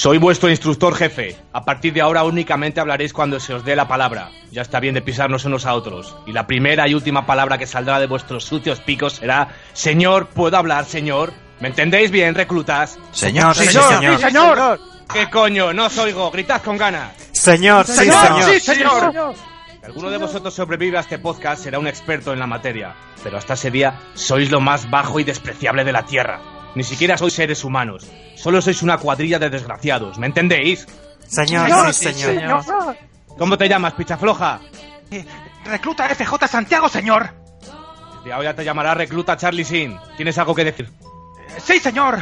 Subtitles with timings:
[0.00, 1.36] Soy vuestro instructor jefe.
[1.52, 4.30] A partir de ahora únicamente hablaréis cuando se os dé la palabra.
[4.50, 6.16] Ya está bien de pisarnos unos a otros.
[6.26, 10.56] Y la primera y última palabra que saldrá de vuestros sucios picos será Señor, ¿puedo
[10.56, 11.34] hablar, señor?
[11.60, 12.98] ¿Me entendéis bien, reclutas?
[13.12, 14.16] Señor, sí, Señor, señor.
[14.16, 14.80] sí, señor.
[15.12, 15.74] ¿Qué coño?
[15.74, 16.30] No os oigo.
[16.30, 17.12] Gritad con ganas.
[17.32, 18.42] Señor, sí, Señor, señor.
[18.44, 19.34] sí, señor.
[19.80, 22.94] Si alguno de vosotros sobrevive a este podcast será un experto en la materia.
[23.22, 26.40] Pero hasta ese día sois lo más bajo y despreciable de la Tierra.
[26.74, 28.06] Ni siquiera sois seres humanos.
[28.36, 30.18] Solo sois una cuadrilla de desgraciados.
[30.18, 30.86] ¿Me entendéis?
[31.26, 32.64] Señor, Señor, sí, señor.
[32.64, 32.96] señor.
[33.38, 34.60] ¿Cómo te llamas, picha floja?
[35.10, 35.24] Eh,
[35.64, 37.30] Recluta FJ Santiago, señor.
[38.24, 39.96] De ahora te llamará recluta Charlie Sin.
[40.16, 40.86] ¿Tienes algo que decir?
[40.88, 42.18] Eh, Sí, señor.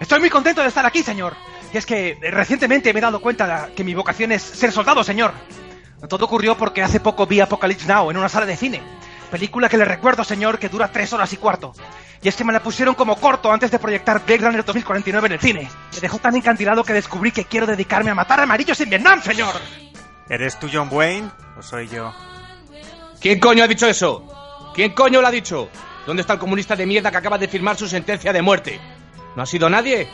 [0.00, 1.34] Estoy muy contento de estar aquí, señor.
[1.72, 4.72] Y es que eh, recientemente me he dado cuenta de que mi vocación es ser
[4.72, 5.32] soldado, señor.
[6.08, 8.82] Todo ocurrió porque hace poco vi Apocalypse Now en una sala de cine.
[9.34, 11.72] Película que le recuerdo, señor, que dura tres horas y cuarto.
[12.22, 15.32] Y es que me la pusieron como corto antes de proyectar Blade Runner 2049 en
[15.32, 15.68] el cine.
[15.92, 19.52] Me dejó tan encandilado que descubrí que quiero dedicarme a matar amarillos en Vietnam, señor.
[20.28, 21.28] ¿Eres tú John Wayne
[21.58, 22.14] o soy yo?
[23.20, 24.72] ¿Quién coño ha dicho eso?
[24.72, 25.68] ¿Quién coño lo ha dicho?
[26.06, 28.80] ¿Dónde está el comunista de mierda que acaba de firmar su sentencia de muerte?
[29.34, 30.06] ¿No ha sido nadie?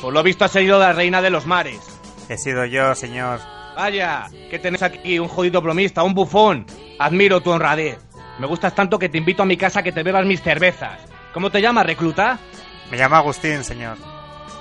[0.00, 1.80] Por lo visto ha sido la reina de los mares.
[2.28, 3.40] He sido yo, señor.
[3.74, 6.66] Vaya, que tenés aquí un jodido bromista, un bufón.
[7.00, 7.98] Admiro tu honradez.
[8.40, 10.98] Me gustas tanto que te invito a mi casa a que te bebas mis cervezas.
[11.34, 12.38] ¿Cómo te llamas, recluta?
[12.90, 13.98] Me llamo Agustín, señor.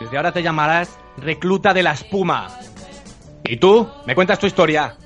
[0.01, 2.49] Desde ahora te llamarás recluta de la espuma.
[3.45, 3.89] ¿Y tú?
[4.05, 4.97] ¿Me cuentas tu historia?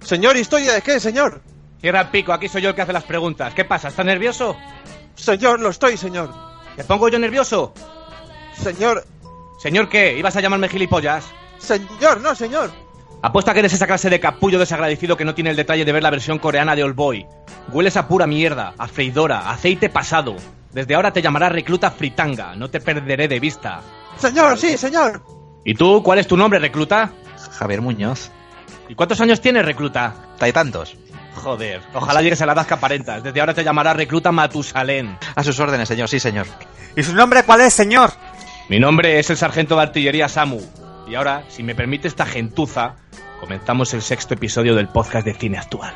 [0.00, 1.40] Señor, ¿historia de qué, señor?
[1.80, 3.54] Cierra el pico, aquí soy yo el que hace las preguntas.
[3.54, 3.86] ¿Qué pasa?
[3.86, 4.56] ¿Estás nervioso?
[5.14, 6.34] Señor, lo estoy, señor.
[6.76, 7.72] ¿Te pongo yo nervioso?
[8.54, 9.04] Señor,
[9.58, 10.16] ¿Señor qué?
[10.18, 11.24] ¿Ibas a llamarme gilipollas?
[11.58, 12.70] señor, no, señor.
[13.20, 16.04] Apuesta que eres esa clase de capullo desagradecido que no tiene el detalle de ver
[16.04, 17.26] la versión coreana de All Boy.
[17.72, 20.36] Hueles a pura mierda, a freidora, a aceite pasado.
[20.72, 23.80] Desde ahora te llamarás recluta fritanga, no te perderé de vista.
[24.18, 25.22] Señor, sí, señor.
[25.64, 26.00] ¿Y tú?
[26.04, 27.10] ¿Cuál es tu nombre, recluta?
[27.58, 28.30] Javier Muñoz.
[28.88, 30.14] ¿Y cuántos años tienes, recluta?
[30.38, 30.96] ¿Hay tantos?
[31.34, 33.22] Joder, ojalá llegues a la edad que aparentas.
[33.22, 35.18] Desde ahora te llamarás recluta Matusalén.
[35.34, 36.46] A sus órdenes, señor, sí, señor.
[36.94, 38.12] ¿Y su nombre cuál es, señor?
[38.68, 40.60] Mi nombre es el sargento de artillería Samu.
[41.08, 42.96] Y ahora, si me permite esta gentuza,
[43.40, 45.94] comenzamos el sexto episodio del podcast de cine actual.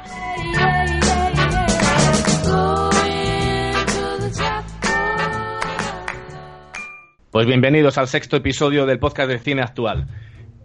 [7.31, 10.06] Pues bienvenidos al sexto episodio del podcast de cine actual.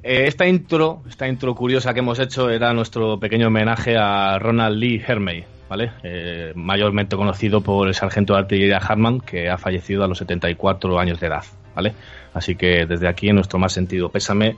[0.01, 4.77] Eh, esta intro, esta intro curiosa que hemos hecho era nuestro pequeño homenaje a Ronald
[4.77, 5.91] Lee Hermey, ¿vale?
[6.03, 10.99] Eh, mayormente conocido por el sargento de artillería Hartman, que ha fallecido a los 74
[10.99, 11.43] años de edad,
[11.77, 11.93] ¿vale?
[12.33, 14.57] Así que desde aquí, en nuestro más sentido pésame,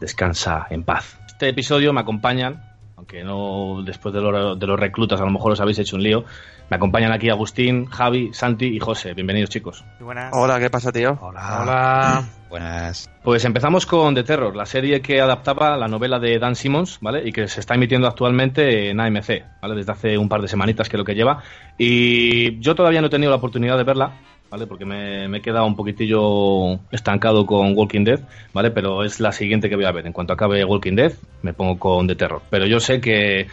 [0.00, 1.18] descansa en paz.
[1.26, 2.62] Este episodio me acompañan,
[2.96, 6.04] aunque no después de, lo- de los reclutas a lo mejor os habéis hecho un
[6.04, 6.24] lío,
[6.70, 9.12] me acompañan aquí Agustín, Javi, Santi y José.
[9.14, 9.84] Bienvenidos chicos.
[9.98, 10.30] Muy buenas.
[10.34, 11.18] Hola, ¿qué pasa, tío?
[11.20, 12.24] Hola.
[12.48, 13.10] Buenas.
[13.22, 17.26] Pues empezamos con The Terror, la serie que adaptaba la novela de Dan Simmons, ¿vale?
[17.26, 19.74] Y que se está emitiendo actualmente en AMC, ¿vale?
[19.74, 21.42] Desde hace un par de semanitas que es lo que lleva.
[21.78, 24.12] Y yo todavía no he tenido la oportunidad de verla,
[24.52, 24.66] ¿vale?
[24.68, 28.20] Porque me, he quedado un poquitillo estancado con Walking Dead,
[28.52, 28.70] ¿vale?
[28.70, 30.06] Pero es la siguiente que voy a ver.
[30.06, 31.12] En cuanto acabe Walking Dead,
[31.42, 32.42] me pongo con The Terror.
[32.50, 33.48] Pero yo sé que,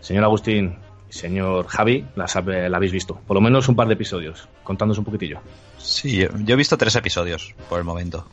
[0.00, 0.76] señor Agustín
[1.10, 3.20] y señor Javi, la, sabe- la habéis visto.
[3.26, 4.48] Por lo menos un par de episodios.
[4.62, 5.40] Contándonos un poquitillo.
[5.76, 8.24] Sí, yo he visto tres episodios por el momento.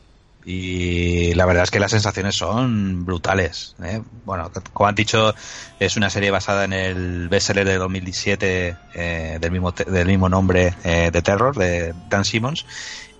[0.48, 3.74] Y la verdad es que las sensaciones son brutales.
[3.82, 4.00] ¿eh?
[4.24, 5.34] Bueno, como han dicho,
[5.80, 10.72] es una serie basada en el bestseller de 2017 eh, del, mismo del mismo nombre
[10.84, 12.64] eh, de Terror, de Dan Simmons.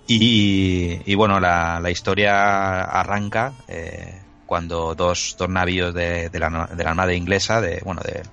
[0.07, 6.69] Y, y bueno, la, la historia arranca eh, cuando dos, dos navíos de, de la,
[6.73, 8.23] de la Armada inglesa, de, bueno, de,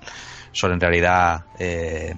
[0.53, 2.15] son en realidad eh,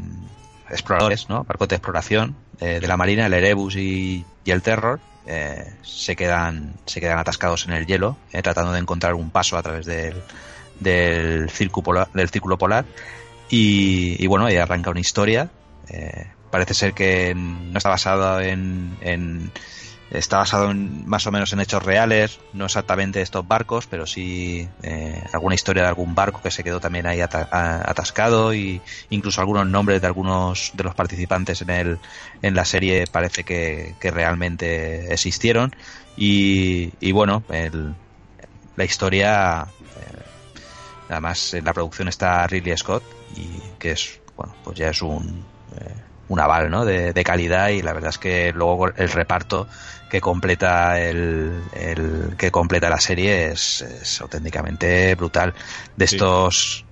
[0.69, 1.43] exploradores, ¿no?
[1.43, 6.15] Barcos de exploración eh, de la Marina, el Erebus y, y el Terror, eh, se
[6.15, 9.85] quedan se quedan atascados en el hielo, eh, tratando de encontrar un paso a través
[9.85, 10.15] del,
[10.79, 12.85] del, círculo polar, del círculo polar.
[13.49, 15.49] Y, y bueno, ahí arranca una historia.
[15.89, 19.51] eh, parece ser que no está basado en, en-
[20.11, 24.67] está basado en, más o menos en hechos reales, no exactamente estos barcos, pero sí
[24.83, 29.67] eh, alguna historia de algún barco que se quedó también ahí atascado y incluso algunos
[29.67, 31.99] nombres de algunos de los participantes en el
[32.41, 35.75] en la serie parece que, que realmente existieron.
[36.15, 37.93] Y, y bueno el-
[38.75, 39.67] la historia
[39.99, 40.21] eh,
[41.09, 43.03] además en la producción está Ridley Scott
[43.35, 45.45] y que es bueno pues ya es un
[45.75, 45.95] eh,
[46.29, 46.85] un aval ¿no?
[46.85, 49.67] de, de calidad y la verdad es que luego el reparto
[50.09, 55.53] que completa el, el- que completa la serie es, es auténticamente brutal
[55.95, 56.15] de Sí.
[56.15, 56.85] estos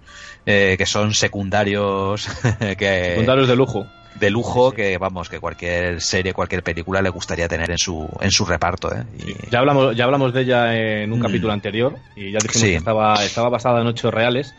[0.46, 2.28] eh, que son secundarios
[2.78, 3.88] que Secundarios de lujo.
[4.16, 8.32] de lujo que vamos que cualquier serie cualquier película le gustaría tener en su en
[8.32, 9.04] su reparto ¿eh?
[9.18, 11.22] Y- Ya hablamos, ya hablamos de ella en un Mm.
[11.24, 14.54] capítulo anterior y ya dijimos que estaba, estaba basada en hechos reales,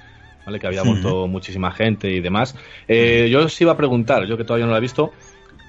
[0.46, 0.58] ¿vale?
[0.58, 2.54] que había muerto muchísima gente y demás.
[2.88, 5.12] Eh, yo os iba a preguntar, yo que todavía no la he visto,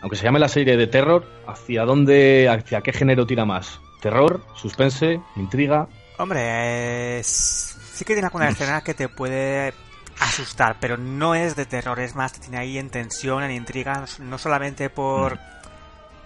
[0.01, 3.79] aunque se llame la serie de terror, ¿hacia dónde, hacia qué género tira más?
[4.01, 5.87] ¿Terror, suspense, intriga?
[6.19, 9.73] Hombre, es- sí que tiene alguna escena que te puede
[10.19, 14.05] asustar, pero no es de terror, es más, te tiene ahí en tensión, en intriga,
[14.19, 15.37] no solamente por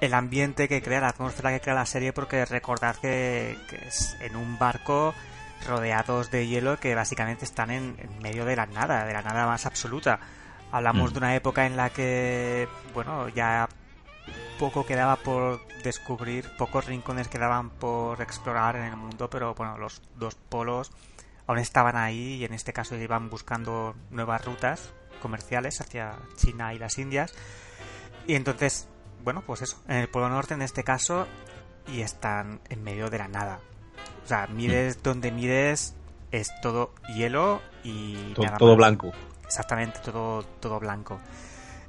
[0.01, 4.17] el ambiente que crea, la atmósfera que crea la serie, porque recordad que, que es
[4.21, 5.13] en un barco
[5.65, 9.45] rodeados de hielo que básicamente están en, en medio de la nada, de la nada
[9.47, 10.19] más absoluta.
[10.71, 11.13] Hablamos Mm.
[11.13, 13.67] de una época en la que, bueno, ya
[14.59, 20.01] poco quedaba por descubrir, pocos rincones quedaban por explorar en el mundo, pero bueno, los
[20.15, 20.91] dos polos
[21.47, 26.79] aún estaban ahí y en este caso iban buscando nuevas rutas comerciales hacia China y
[26.79, 27.33] las Indias.
[28.27, 28.87] Y entonces,
[29.23, 31.27] bueno, pues eso, en el Polo Norte en este caso
[31.87, 33.59] y están en medio de la nada.
[34.31, 35.93] O sea, mires donde mires
[36.31, 38.77] es todo hielo y To- nada todo más.
[38.77, 39.11] blanco.
[39.45, 41.19] Exactamente, todo todo blanco.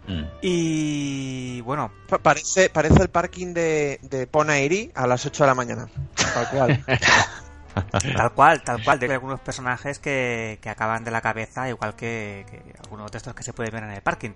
[0.09, 0.23] Mm.
[0.43, 5.55] Y bueno, Pa- Parece, parece el parking de, de Ponairi a las 8 de la
[5.55, 5.89] mañana.
[6.17, 6.85] Tal cual.
[8.17, 8.99] Tal cual, tal cual.
[8.99, 13.35] De algunos personajes que, que acaban de la cabeza, igual que, que algunos de estos
[13.37, 14.33] que se pueden ver en el parking.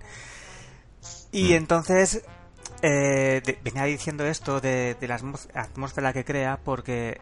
[1.33, 1.55] Y Mm.
[1.57, 2.23] entonces,
[2.81, 5.19] eh, de- venía diciendo esto de, de la
[5.55, 7.19] atmósfera que crea, porque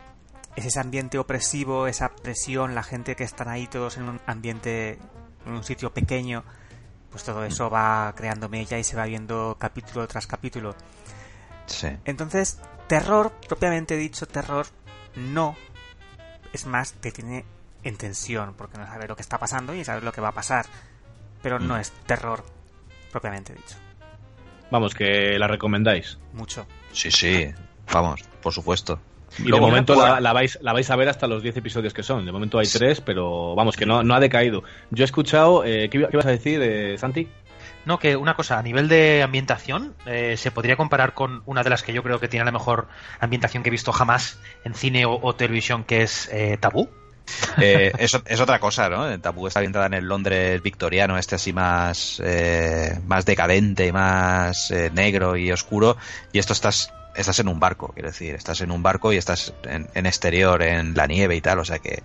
[0.55, 4.99] es ese ambiente opresivo, esa presión, la gente que están ahí todos en un ambiente,
[5.45, 6.43] en un sitio pequeño,
[7.11, 10.75] pues todo eso va creando mella y se va viendo capítulo tras capítulo.
[11.65, 14.65] sí Entonces, terror, propiamente dicho, terror,
[15.15, 15.55] no.
[16.53, 17.45] Es más, te tiene
[17.83, 20.33] en tensión, porque no sabes lo que está pasando y sabes lo que va a
[20.33, 20.65] pasar.
[21.41, 21.79] Pero no Mm.
[21.81, 22.43] es terror,
[23.11, 23.75] propiamente dicho.
[24.71, 26.17] Vamos, que la recomendáis.
[26.33, 26.65] Mucho.
[26.91, 27.53] sí sí
[27.93, 28.99] vamos por supuesto
[29.39, 32.03] Y de momento la, la vais, la vais a ver hasta los 10 episodios que
[32.03, 32.25] son.
[32.25, 34.63] De momento hay 3, pero vamos, que no, no ha decaído.
[34.91, 35.63] Yo he escuchado...
[35.65, 37.27] Eh, ¿qué, qué ibas a decir, eh, Santi?
[37.85, 41.69] No, que una cosa, a nivel de ambientación, eh, se podría comparar con una de
[41.69, 42.87] las que yo creo que tiene la mejor
[43.19, 46.89] ambientación que he visto jamás en cine o, o televisión, que es eh, Tabú.
[47.61, 49.07] Eh, es, es otra cosa, ¿no?
[49.07, 54.71] El Tabú está ambientada en el Londres victoriano, este así más, eh, más decadente, más
[54.71, 55.97] eh, negro y oscuro,
[56.31, 59.53] y esto estás, estás en un barco, quiero decir, estás en un barco y estás
[59.63, 62.03] en, en exterior, en la nieve y tal, o sea que,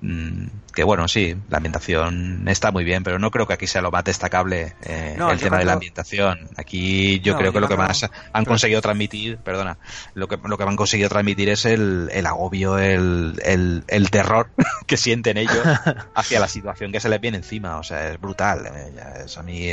[0.00, 3.80] mm, que bueno, sí, la ambientación está muy bien, pero no creo que aquí sea
[3.80, 6.50] lo más destacable eh, No, el tema de la ambientación.
[6.56, 9.78] Aquí yo No, creo que yo lo que más han conseguido transmitir, perdona,
[10.14, 14.50] lo que, lo que han conseguido transmitir es el, el agobio, el, el, el terror
[14.86, 15.66] que sienten ellos
[16.14, 17.78] hacia la situación que se les viene encima.
[17.78, 18.66] O sea, es brutal.
[18.66, 19.72] eh, es a mí,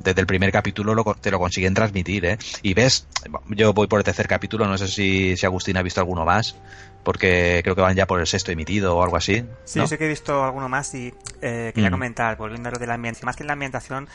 [0.00, 2.38] desde el primer capítulo lo, te lo consiguen transmitir, ¿eh?
[2.62, 3.06] Y ves,
[3.48, 6.56] yo voy por el tercer capítulo, no sé si, si Agustín ha visto alguno más,
[7.02, 9.44] porque creo que van ya por el sexto emitido o algo así.
[9.64, 11.12] Sí, yo sé que he visto alguno más y
[11.42, 11.92] eh, quería Mm.
[11.92, 13.26] comentar, volviendo a lo de la ambientación.
[13.26, 14.08] Más que la ambientación,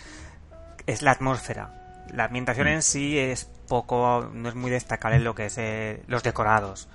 [0.87, 1.79] es la atmósfera.
[2.13, 2.71] La ambientación Mm.
[2.71, 6.87] en sí es poco, no es muy destacable en lo que es eh, los decorados.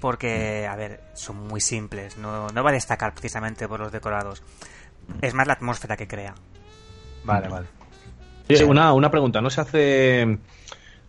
[0.00, 2.16] Porque, a ver, son muy simples.
[2.16, 4.42] No, no va a destacar precisamente por los decorados.
[5.20, 6.34] Es más la atmósfera que crea.
[7.24, 7.66] Vale, vale.
[8.60, 10.38] Una, una pregunta, ¿no se hace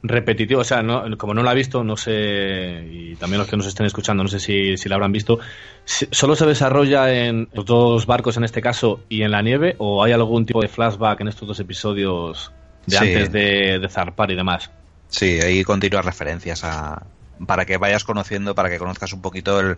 [0.01, 0.61] repetitivo?
[0.61, 3.67] O sea, no, como no la he visto, no sé, y también los que nos
[3.67, 5.39] estén escuchando, no sé si, si la habrán visto,
[5.85, 9.75] ¿solo se desarrolla en los dos barcos en este caso y en la nieve?
[9.79, 12.51] ¿O hay algún tipo de flashback en estos dos episodios
[12.85, 13.03] de Sí.
[13.05, 14.71] antes de, de zarpar y demás?
[15.07, 17.03] Sí, hay continuas referencias a
[17.47, 19.75] para que vayas conociendo, para que conozcas un poquito el,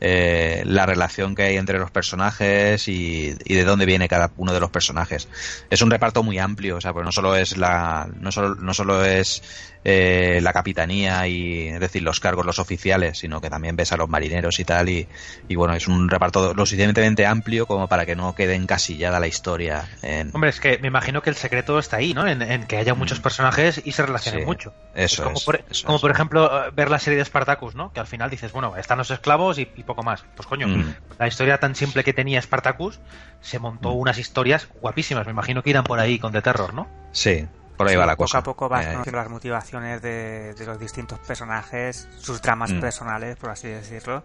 [0.00, 4.52] eh, la relación que hay entre los personajes y, y de dónde viene cada uno
[4.52, 5.28] de los personajes.
[5.70, 8.74] Es un reparto muy amplio, o sea, pues no solo es la, no solo, no
[8.74, 9.42] solo es
[9.88, 13.96] eh, la capitanía y es decir los cargos, los oficiales, sino que también ves a
[13.96, 15.06] los marineros y tal y,
[15.48, 19.28] y bueno, es un reparto lo suficientemente amplio como para que no quede encasillada la
[19.28, 19.88] historia.
[20.02, 20.30] En...
[20.34, 22.26] Hombre, es que me imagino que el secreto está ahí, ¿no?
[22.26, 24.74] En, en que haya muchos personajes y se relacionen Sí, mucho.
[24.94, 26.02] eso como es, por, eso como es.
[26.02, 27.92] por ejemplo eh, ver la serie de Spartacus, ¿no?
[27.92, 30.24] Que al final dices, bueno, están los esclavos y, y poco más.
[30.34, 30.94] Pues coño, Mm.
[31.18, 33.00] la historia tan simple que tenía Spartacus
[33.40, 35.24] se montó unas historias guapísimas.
[35.26, 36.86] Me imagino que irán por ahí con The Terror, ¿no?
[37.12, 38.38] Sí, por ahí Sí, va la poco cosa.
[38.38, 42.80] a poco vas Eh, conociendo las motivaciones de, de los distintos personajes, sus dramas Mm.
[42.80, 44.22] personales, por así decirlo.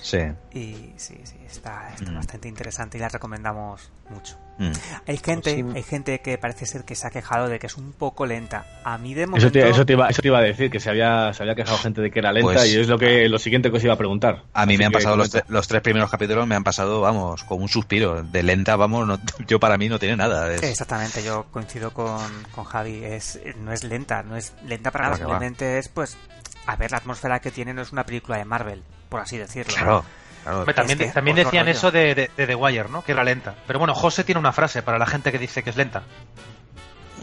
[0.00, 0.18] sí.
[0.52, 2.14] Y sí, sí, está, está Mm.
[2.16, 4.38] bastante interesante y la recomendamos mucho.
[4.58, 4.72] Mm.
[5.06, 5.64] Hay gente, Sí.
[5.74, 8.66] hay gente que parece ser que se ha quejado de que es un poco lenta.
[8.84, 9.46] A mí de momento...
[9.46, 11.54] Eso te, eso, te iba, eso te iba a decir, que se había, se había
[11.54, 13.84] quejado gente de que era lenta Pues- y es lo que lo siguiente que os
[13.84, 14.42] iba a preguntar.
[14.52, 17.44] A mí Así me han pasado los, los tres primeros capítulos, me han pasado, vamos,
[17.44, 18.22] con un suspiro.
[18.22, 20.52] De lenta, vamos, no- yo para mí no tiene nada.
[20.52, 22.18] es- Exactamente, yo coincido con,
[22.54, 23.04] con Javi.
[23.04, 25.16] Es, no es lenta, no es lenta para nada.
[25.18, 25.18] Va.
[25.24, 26.16] Simplemente es, pues,
[26.66, 29.72] a ver, la atmósfera que tiene no es una película de Marvel, por así decirlo.
[29.74, 30.04] Claro,
[30.48, 30.64] claro.
[30.74, 31.76] También, Es que también decían rollo.
[31.78, 33.02] eso de, de- de The Wire, ¿no?
[33.02, 33.54] Que era lenta.
[33.66, 36.02] Pero bueno, José tiene una frase para la gente que dice que es lenta.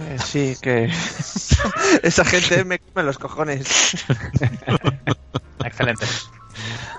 [0.02, 0.86] Eh, sí, que
[2.04, 4.06] esa gente me come los cojones.
[5.64, 6.06] Excelente.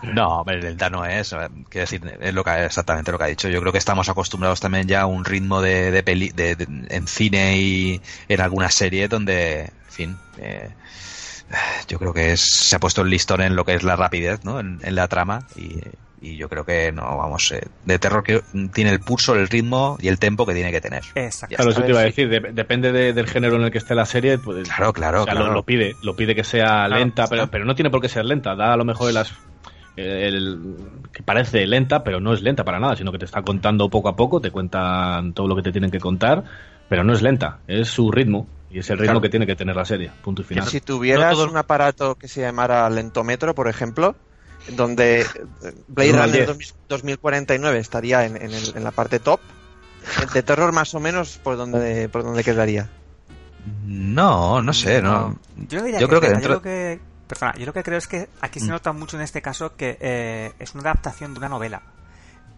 [0.03, 1.33] No, hombre, lenta no es.
[1.33, 1.37] eh,
[1.69, 3.49] Quiero decir, es lo que, exactamente lo que ha dicho.
[3.49, 6.67] Yo creo que estamos acostumbrados también ya a un ritmo de, de peli, de, de-
[6.89, 10.71] en cine y en alguna serie donde, en fin, eh,
[11.89, 14.45] yo creo que es, se ha puesto el listón en lo que es la rapidez,
[14.45, 14.61] ¿no?
[14.61, 15.81] En, en la trama y,
[16.33, 18.43] y yo creo que no, vamos, eh, de terror que
[18.73, 21.03] tiene el pulso, el ritmo y el tempo que tiene que tener.
[21.15, 21.55] Exacto.
[21.57, 23.95] Claro, eso te iba a decir, de- depende de- del género en el que esté
[23.95, 25.49] la serie, pues, Claro, claro, o sea, claro.
[25.49, 28.09] Lo, lo pide, lo pide que sea Claro, lenta, pero, pero no tiene por qué
[28.09, 29.33] ser lenta, da a lo mejor las
[29.97, 30.77] el-
[31.13, 34.09] que parece lenta, pero no es lenta para nada, sino que te está contando poco
[34.09, 36.45] a poco, te cuentan todo lo que te tienen que contar,
[36.89, 39.21] pero no es lenta, es su ritmo y es el ritmo Claro.
[39.23, 40.67] que tiene que tener la serie, punto y final.
[40.67, 44.15] Si tuvieras No todo- un aparato que se llamara lentómetro, por ejemplo,
[44.71, 45.27] donde
[45.89, 46.47] Blade al Runner diez.
[46.47, 49.41] 2000 2049 estaría en, en el- en la parte top,
[50.23, 52.89] el de terror más o menos por donde, por donde quedaría.
[53.85, 55.39] No, no sé, no.
[55.69, 57.99] Yo, diría Yo que creo que dentro- yo lo que perdona, yo lo que creo
[57.99, 58.71] es que aquí se Mm.
[58.71, 61.81] nota mucho en este caso que eh, es una adaptación de una novela.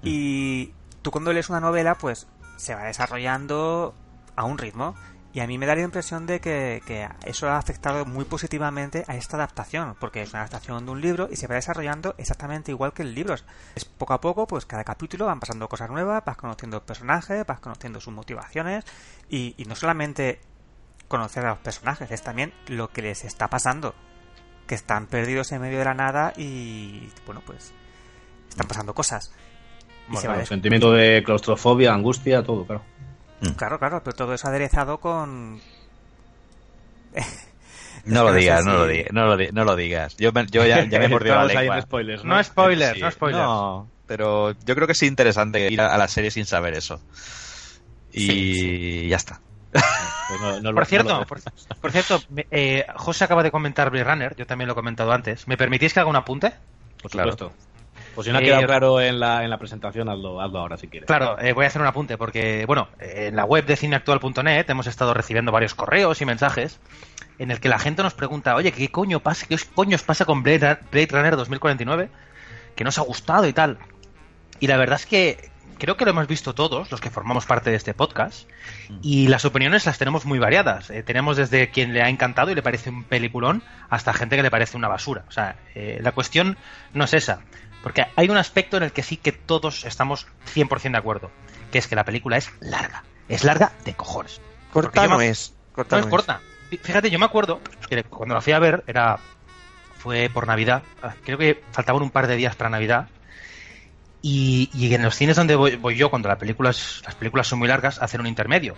[0.02, 0.04] Mm.
[0.04, 0.72] Y
[1.02, 3.94] tú cuando lees una novela, pues se va desarrollando
[4.36, 4.94] a un ritmo.
[5.32, 9.04] Y a mí me da la impresión de que, que eso ha afectado muy positivamente
[9.06, 12.70] a esta adaptación, porque es una adaptación de un libro y se va desarrollando exactamente
[12.70, 13.34] igual que el libro.
[13.74, 17.60] Es poco a poco, pues cada capítulo van pasando cosas nuevas, vas conociendo personajes, vas
[17.60, 18.84] conociendo sus motivaciones
[19.28, 20.40] y, y no solamente
[21.08, 23.94] conocer a los personajes, es también lo que les está pasando,
[24.66, 27.72] que están perdidos en medio de la nada y bueno, pues
[28.48, 29.32] están pasando cosas.
[30.08, 32.82] Bueno, claro, sentimiento de claustrofobia, angustia, todo, claro.
[33.56, 35.60] Claro, claro, pero todo eso aderezado con
[38.04, 40.16] No lo Es digas, es no lo digas, no lo, di- no lo digas.
[40.16, 41.76] Yo, me- yo ya, ya me he mordido la lengua.
[41.76, 43.42] en spoilers, No spoilers, Sí, no spoilers.
[43.44, 47.00] No, pero yo creo que es interesante ir a, a la serie sin saber eso.
[48.12, 49.40] Y Sí, ya está.
[50.28, 51.40] Pues no- no lo- Por cierto, no lo- por,
[51.80, 55.12] por cierto, me- eh, José acaba de comentar Blade Runner, yo también lo he comentado
[55.12, 55.46] antes.
[55.48, 56.52] ¿Me permitís que haga un apunte?
[57.00, 57.32] por claro.
[57.32, 57.67] supuesto.
[58.18, 60.76] Pues si no ha Eh, quedado claro en la, en la presentación, hazlo, hazlo ahora
[60.76, 61.06] si quieres.
[61.06, 64.88] Claro, eh, voy a hacer un apunte porque, bueno, en la web de cineactual.net hemos
[64.88, 66.80] estado recibiendo varios correos y mensajes
[67.38, 69.46] en el que la gente nos pregunta, oye, ¿qué coño pasa?
[69.48, 72.08] ¿Qué coño os pasa con Blade, Blade Runner 2049?
[72.74, 73.78] Que nos ha gustado y tal.
[74.58, 77.70] Y la verdad es que creo que lo hemos visto todos, los que formamos parte
[77.70, 78.50] de este podcast,
[79.00, 80.90] y las opiniones las tenemos muy variadas.
[80.90, 84.42] Eh, tenemos desde quien le ha encantado y le parece un peliculón hasta gente que
[84.42, 85.22] le parece una basura.
[85.28, 86.56] O sea, eh, la cuestión
[86.94, 87.42] no es esa.
[87.82, 91.30] Porque hay un aspecto en el que sí que todos estamos 100% de acuerdo,
[91.70, 93.04] que es que la película es larga.
[93.28, 94.40] Es larga de cojones.
[94.72, 95.54] Corta no me- es.
[95.72, 96.40] Corta No es corta.
[96.70, 99.18] Fí- Fíjate, yo me acuerdo que cuando la fui a ver era
[99.98, 100.82] fue por Navidad.
[101.02, 103.08] Ah, Creo que faltaban un par de días para Navidad.
[104.20, 107.46] Y, y en los cines donde voy, voy yo, cuando la película es- las películas
[107.46, 108.74] son muy largas, hacen un intermedio.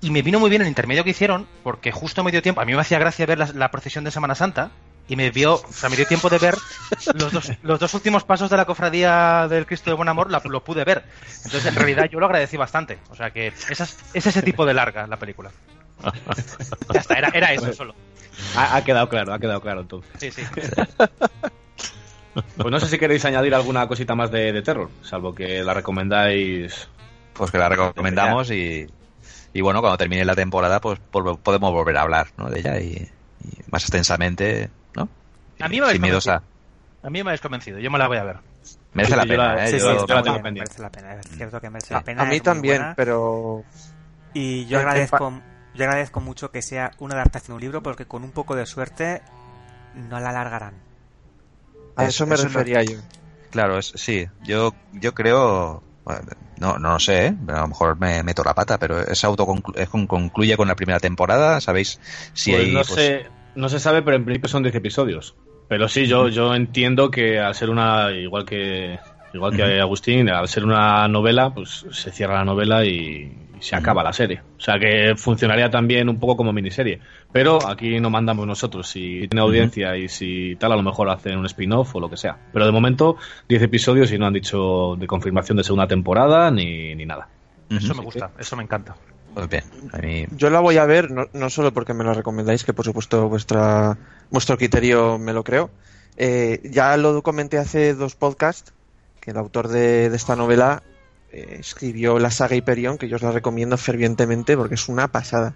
[0.00, 2.60] Y me vino muy bien el intermedio que hicieron, porque justo me dio tiempo.
[2.60, 4.70] A mí me hacía gracia ver la, la procesión de Semana Santa.
[5.12, 6.56] Y me vio, o sea, me dio tiempo de ver
[7.14, 10.40] los dos, los dos últimos pasos de la cofradía del Cristo de Buen Amor, la-
[10.42, 11.04] lo pude ver.
[11.44, 12.98] Entonces, en realidad, yo lo agradecí bastante.
[13.10, 15.50] O sea que esas- es ese tipo de larga la película.
[16.94, 17.94] Ya está, era, era eso solo.
[18.56, 20.10] Ha, ha quedado claro, ha quedado claro entonces.
[20.18, 20.42] Sí, sí.
[22.56, 25.74] Pues no sé si queréis añadir alguna cosita más de, de terror, salvo que la
[25.74, 26.88] recomendáis.
[27.34, 28.86] Pues que la recomendamos y,
[29.52, 32.48] y bueno, cuando termine la temporada, pues podemos volver a hablar ¿no?
[32.48, 32.92] de ella y,
[33.44, 35.08] y más extensamente, ¿no?
[35.60, 36.42] A mí me habéis miedos a...
[37.04, 38.36] A mí me habéis convencido, yo me la voy a ver.
[38.94, 39.56] Merece la pena, A,
[41.90, 42.22] la pena.
[42.22, 43.64] a mí también, pero
[44.34, 45.32] Y yo agradezco,
[45.74, 48.66] yo agradezco mucho que sea una adaptación de un libro porque con un poco de
[48.66, 49.22] suerte
[49.94, 50.74] no la alargarán.
[51.96, 52.98] a Es- eso me eso no- refería yo.
[53.50, 54.26] Claro, es, sí.
[54.44, 55.82] Yo, yo creo.
[56.04, 56.20] bueno,
[56.58, 57.34] No, no lo sé, ¿eh?
[57.48, 60.76] a lo mejor me meto la pata, pero es autoconclu- es con- concluye con la
[60.76, 61.60] primera temporada.
[61.60, 61.98] ¿Sabéis
[62.34, 62.72] si Pues hay.
[62.72, 65.34] no, pues, se, no se sabe, pero en principio son 10 episodios.
[65.68, 68.98] Pero sí, yo, yo entiendo que al ser una, igual que
[69.34, 69.80] igual que.
[69.80, 74.12] Agustín, al ser una novela, pues se cierra la novela y, y se acaba la
[74.12, 74.42] serie.
[74.58, 77.00] O sea que funcionaría también un poco como miniserie.
[77.32, 78.88] Pero aquí no mandamos nosotros.
[78.88, 82.16] Si tiene audiencia y si tal, a lo mejor hacen un spin-off o lo que
[82.16, 82.38] sea.
[82.52, 83.16] Pero de momento,
[83.48, 87.28] 10 episodios y no han dicho de confirmación de segunda temporada ni, ni nada.
[87.70, 88.94] Eso me gusta, eso me encanta.
[89.34, 90.26] Pues bien, a mí.
[90.36, 93.28] Yo la voy a ver, no, no solo porque me la recomendáis, que por supuesto
[93.28, 93.96] vuestra,
[94.30, 95.70] vuestro criterio me lo creo.
[96.16, 98.74] Eh, ya lo comenté hace dos podcasts,
[99.20, 100.82] que el autor de, de esta novela
[101.30, 105.54] eh, escribió la saga Hyperion, que yo os la recomiendo fervientemente porque es una pasada.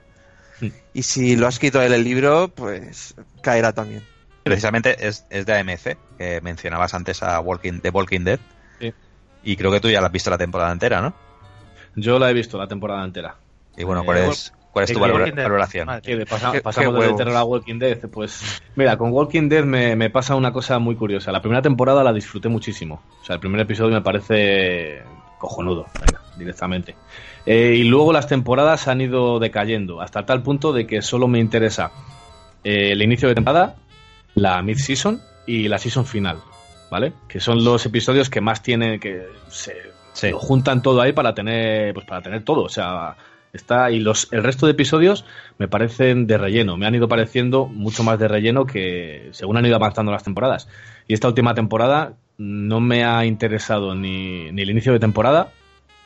[0.94, 4.02] Y si lo ha escrito él el libro, pues caerá también.
[4.42, 8.40] Precisamente es, es de AMC, que mencionabas antes a Walking, The Walking Dead.
[8.80, 8.94] Sí.
[9.42, 11.14] Y creo que tú ya la has visto la temporada entera, ¿no?
[11.94, 13.36] Yo la he visto la temporada entera.
[13.76, 15.86] Y bueno, Eh, ¿cuál es, cuál es The tu valoración?
[15.86, 16.02] Madre.
[16.02, 17.98] ¿Qué, de pasa- Qué- pasamos qué del terror a Walking Dead.
[18.10, 21.32] Pues mira, con Walking Dead me, me pasa una cosa muy curiosa.
[21.32, 23.02] La primera temporada la disfruté muchísimo.
[23.22, 25.02] O sea, el primer episodio me parece
[25.38, 26.96] cojonudo, venga, directamente.
[27.44, 31.38] Eh, y luego las temporadas han ido decayendo hasta tal punto de que solo me
[31.38, 31.90] interesa
[32.64, 33.76] eh, el inicio de temporada,
[34.34, 36.38] la mid-season y la season final,
[36.90, 37.12] ¿vale?
[37.28, 41.92] Que son los episodios que más tienen, que se lo juntan todo ahí para tener,
[41.94, 43.14] pues para tener todo, o sea,
[43.56, 45.24] está y los el resto de episodios
[45.58, 49.66] me parecen de relleno, me han ido pareciendo mucho más de relleno que según han
[49.66, 50.68] ido avanzando las temporadas.
[51.08, 55.50] Y esta última temporada no me ha interesado ni, ni el inicio de temporada,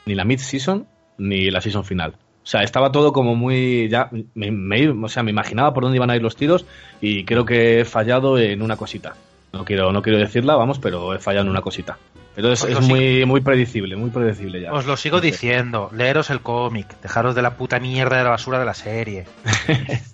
[0.07, 0.87] ni la mid-season,
[1.19, 2.15] ni la season final.
[2.43, 3.89] O sea, estaba todo como muy.
[3.91, 6.65] Ya, me, me- o sea, me imaginaba por dónde iban a ir los tiros
[7.01, 9.15] y creo que he fallado en una cosita.
[9.53, 11.99] No quiero, no quiero decirla, vamos, pero he fallado en una cosita.
[12.35, 14.73] Pero es, es muy, muy predecible, muy predecible ya.
[14.73, 18.59] Os lo sigo diciendo, leeros el cómic, dejaros de la puta mierda de la basura
[18.59, 19.27] de la serie.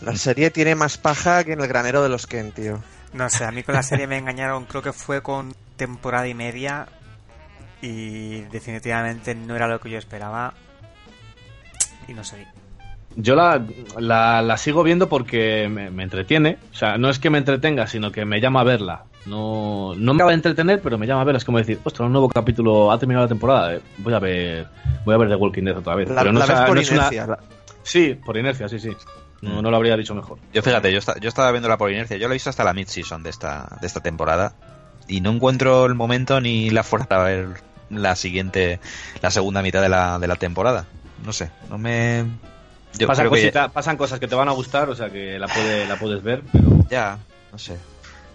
[0.00, 2.82] La serie tiene más paja que en el granero de los Ken, tío.
[3.12, 6.32] No sé, a mí con la serie me engañaron, creo que fue con temporada y
[6.32, 6.88] media
[7.80, 10.54] y definitivamente no era lo que yo esperaba
[12.06, 12.46] y no sé.
[13.20, 13.60] Yo la,
[13.98, 16.56] la, la sigo viendo porque me, me entretiene.
[16.72, 19.04] O sea, no es que me entretenga, sino que me llama a verla.
[19.26, 21.38] No, no me acaba de entretener, pero me llama a verla.
[21.38, 23.74] Es como decir, ostras, un nuevo capítulo, ha terminado la temporada.
[23.74, 24.66] eh, Voy a ver
[25.04, 26.08] voy a ver The Walking Dead otra vez.
[26.08, 27.26] La, pero no, la o sea, por no es una- inercia.
[27.26, 27.38] la-
[27.82, 28.90] Sí, por inercia, sí, sí.
[29.42, 30.38] No, no lo habría dicho mejor.
[30.52, 32.16] Yo fíjate, yo, esta- yo estaba viéndola por inercia.
[32.18, 34.52] Yo la he visto hasta la mid-season de esta, de esta temporada.
[35.08, 37.48] Y no encuentro el momento ni la fuerza para ver
[37.90, 38.78] la siguiente,
[39.22, 40.86] la segunda mitad de la, de la temporada.
[41.24, 42.24] No sé, no me.
[42.96, 45.38] Yo pasan, creo que cosita- pasan cosas que te van a gustar, o sea que
[45.38, 47.18] la, puede, la puedes ver, pero, ya,
[47.52, 47.76] no sé.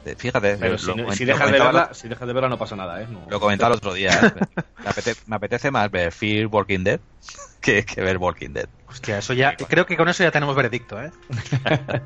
[0.06, 2.58] Eh, Fíjate, pero lo- si, lo si dejas de verla, si dejas de verla no
[2.58, 3.08] pasa nada, ¿eh?
[3.10, 4.12] No- Lo comentaba el otro día.
[4.12, 4.62] ¿eh?
[4.84, 7.00] Me, apete- me apetece más ver Fear Walking Dead
[7.62, 8.68] que, que ver Walking Dead.
[8.90, 11.10] Hostia, eso ya, creo que con eso ya tenemos veredicto, ¿eh?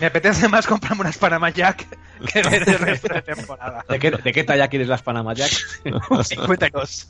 [0.00, 1.86] Me apetece más comprarme unas Panama Jack
[2.32, 3.84] que ver el resto de temporada.
[3.88, 5.50] ¿De qué, ¿De qué talla quieres las Panama Jack?
[6.22, 7.08] 52.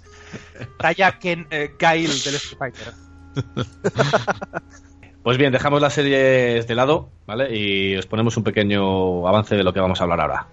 [0.78, 2.94] Talla Ken eh, Kyle del Street Fighter.
[5.28, 7.54] Pues bien, dejamos las series de lado, ¿vale?
[7.54, 10.46] Y os ponemos un pequeño avance de lo que vamos a hablar ahora.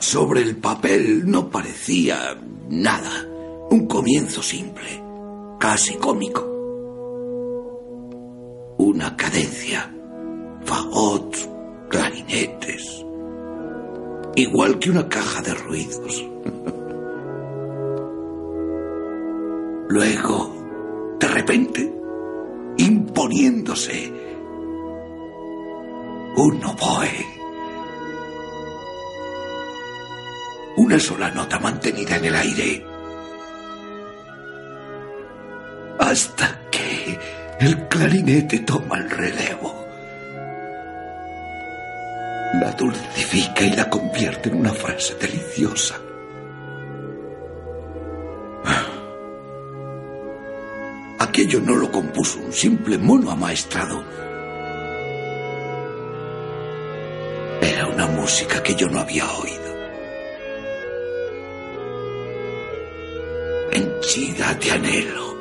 [0.00, 2.36] Sobre el papel no parecía
[2.68, 3.24] nada.
[3.70, 5.00] Un comienzo simple,
[5.60, 6.44] casi cómico.
[8.78, 9.88] Una cadencia,
[10.64, 11.48] fagots,
[11.90, 13.06] clarinetes.
[14.34, 16.24] Igual que una caja de ruidos.
[19.90, 20.59] Luego,
[21.20, 21.92] de repente,
[22.78, 24.10] imponiéndose,
[26.36, 27.26] un oboe.
[30.78, 32.86] Una sola nota mantenida en el aire.
[35.98, 37.18] Hasta que
[37.60, 39.84] el clarinete toma el relevo.
[42.54, 46.00] La dulcifica y la convierte en una frase deliciosa.
[51.40, 54.04] Aquello no lo compuso un simple mono amaestrado.
[57.62, 59.70] Era una música que yo no había oído.
[63.72, 65.36] henchida de anhelo,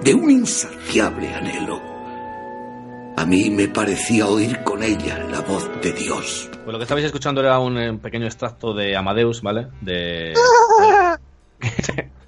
[0.00, 1.82] de un insaciable anhelo,
[3.18, 6.48] A mí me parecía oír con ella la voz de Dios.
[6.64, 9.68] Pues lo que estabais escuchando era un, eh, pequeño extracto de Amadeus, ¿vale?
[9.82, 10.32] De.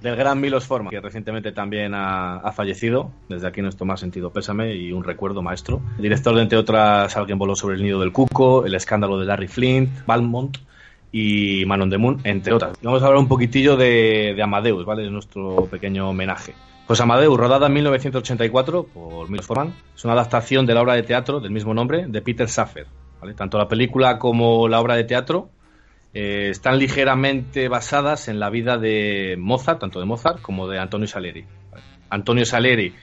[0.00, 3.10] del gran Milos Forman, que recientemente también ha, fallecido.
[3.28, 5.80] Desde aquí nuestro más sentido pésame y un recuerdo maestro.
[5.98, 9.48] Director de, entre otras, Alguien voló sobre el nido del cuco, El escándalo de Larry
[9.48, 10.58] Flint, Balmont
[11.12, 12.78] y Manon de Moon, entre otras.
[12.82, 15.02] Vamos a hablar un poquitillo de, de Amadeus, ¿vale?
[15.02, 16.54] De nuestro pequeño homenaje.
[16.86, 21.02] Pues Amadeus, rodada en 1984 por Milos Forman, es una adaptación de la obra de
[21.02, 22.86] teatro del mismo nombre de Peter Saffer.
[23.20, 23.34] ¿vale?
[23.34, 25.50] Tanto la película como la obra de teatro
[26.14, 31.06] eh, están ligeramente basadas en la vida de Mozart, tanto de Mozart como de Antonio
[31.06, 31.44] Salieri.
[32.10, 32.94] Antonio Salieri,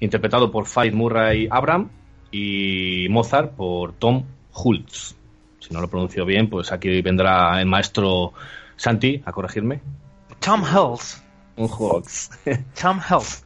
[0.00, 1.90] interpretado por Faith Murray Abram,
[2.32, 5.14] y Mozart por Tom Hultz.
[5.60, 8.32] Si no lo pronuncio bien, pues aquí vendrá el maestro
[8.74, 9.80] Santi a corregirme.
[10.40, 11.22] Tom Hulse.
[11.56, 12.30] Un Hultz.
[12.80, 13.44] Tom Hulse.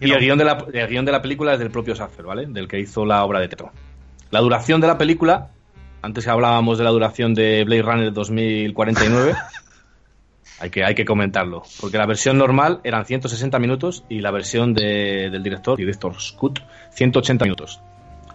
[0.00, 2.46] Y el guion, de la, el guion de la película es del propio Saffer, ¿vale?
[2.46, 3.70] Del que hizo la obra de teatro.
[4.30, 5.50] La duración de la película,
[6.06, 9.34] antes hablábamos de la duración de Blade Runner 2049,
[10.60, 14.72] hay que, hay que comentarlo, porque la versión normal eran 160 minutos y la versión
[14.72, 16.60] de- del director, director Scott,
[16.92, 17.80] 180 minutos.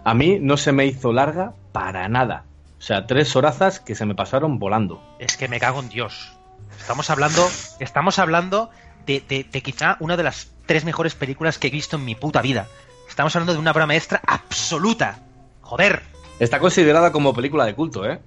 [0.04, 2.44] A mí no se me hizo larga para nada.
[2.78, 5.00] O sea, tres horazas que se me pasaron volando.
[5.20, 6.32] Es que me cago en Dios.
[6.78, 7.48] Estamos hablando,
[7.80, 8.70] estamos hablando
[9.06, 12.14] de, de- de quizá una de las tres mejores películas que he visto en mi
[12.16, 12.66] puta vida.
[13.08, 15.20] Estamos hablando de una obra maestra absoluta.
[15.60, 16.11] Joder.
[16.42, 18.18] Está considerada como película de culto, ¿eh?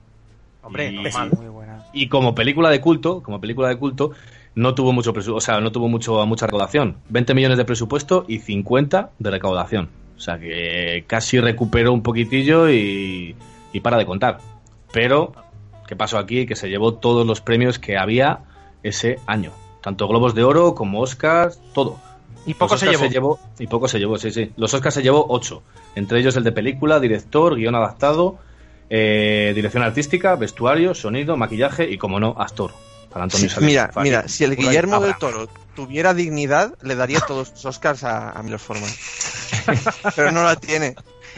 [0.64, 1.32] Hombre, Y- normal.
[1.36, 1.86] Muy buena.
[1.92, 4.12] Y como película de culto, como película de culto,
[4.56, 6.96] no tuvo mucho o sea, no tuvo mucho mucha recaudación.
[7.10, 9.90] 20 millones de presupuesto y 50 de recaudación.
[10.16, 13.36] O sea que casi recuperó un poquitillo y,
[13.74, 14.38] y para de contar.
[14.94, 15.34] Pero,
[15.86, 16.46] ¿qué pasó aquí?
[16.46, 18.40] Que se llevó todos los premios que había
[18.82, 19.52] ese año.
[19.82, 22.00] Tanto Globos de Oro como Oscars, todo.
[22.46, 23.40] Y poco Los se Oscars llevó.
[23.60, 24.52] Y poco se llevó, sí, sí.
[24.58, 25.64] Los Oscars se llevó 8.
[25.96, 28.38] Entre ellos el de película, director, guion adaptado,
[28.90, 32.72] eh, dirección artística, vestuario, sonido, maquillaje y, como no, actor.
[33.12, 33.72] Para Antonio Sí, Salieri.
[33.74, 35.16] mira, mira, si el Guillermo del.
[35.16, 38.90] Toro tuviera dignidad, le daría todos los Oscars a, a Milos Forman.
[40.16, 40.96] Pero no la tiene.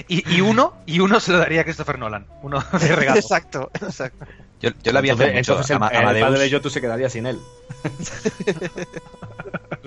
[0.07, 2.25] Y, y uno, y uno se lo daría a Christopher Nolan.
[2.43, 3.19] Uno de regalo.
[3.19, 4.25] Exacto, exacto.
[4.59, 5.51] Yo, yo la vi hace Entonces, mucho.
[5.53, 7.39] entonces el, Ama- el padre de Yotu se quedaría sin él.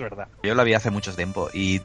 [0.03, 0.27] Verdad.
[0.43, 1.81] Yo la vi hace mucho tiempo y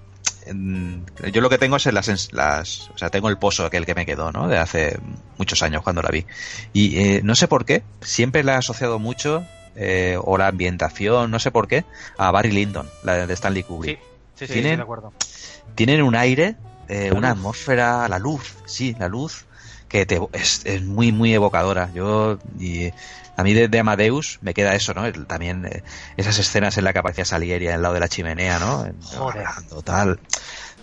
[1.33, 4.07] yo lo que tengo es las, las o sea, tengo el pozo aquel que me
[4.07, 4.49] quedó, ¿no?
[4.49, 4.99] De hace
[5.39, 6.25] muchos años cuando la vi.
[6.73, 11.31] Y eh, no sé por qué, siempre la he asociado mucho, eh, o la ambientación,
[11.31, 11.85] no sé por qué,
[12.17, 13.99] a Barry Lyndon, la de Stanley Sí, Kubrick.
[14.37, 14.65] sí, sí, ¿Tienen?
[14.73, 15.13] estoy de acuerdo.
[15.75, 16.55] Tienen un aire,
[16.89, 17.39] eh, una luz.
[17.39, 19.45] atmósfera, la luz, sí, la luz,
[19.89, 21.91] que te, es, es muy, muy evocadora.
[21.93, 22.93] Yo, y
[23.37, 25.05] a mí de, de Amadeus me queda eso, ¿no?
[25.07, 25.83] El- también eh,
[26.17, 28.87] esas escenas en la que aparecía Salieri al lado de la chimenea, ¿no?
[29.03, 29.47] Joder.
[29.69, 30.19] Total.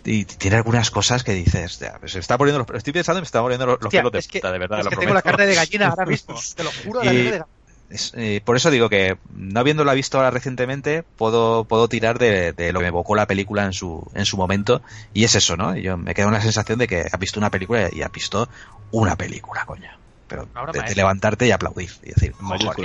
[0.05, 3.21] Y tiene algunas cosas que dices, "Ya, pues se está poniendo los, estoy pensando y
[3.21, 4.79] me está poniendo los, Hostia, pelos de es que, punta, de verdad.
[4.79, 6.35] es lo que tengo la carne de gallina ahora mismo.
[6.55, 7.47] Te lo juro, la Y- carne de gallina.
[7.89, 12.51] Es, eh, por eso digo que, no habiéndola visto ahora recientemente, puedo, puedo tirar de,
[12.53, 14.81] de lo que me evocó la película en su, en su momento.
[15.13, 15.75] Y es eso, ¿no?
[15.75, 18.49] Yo me queda una sensación de que has visto una película y has visto
[18.91, 19.89] una película, coño.
[20.27, 22.33] Pero de, de levantarte y aplaudir y decir.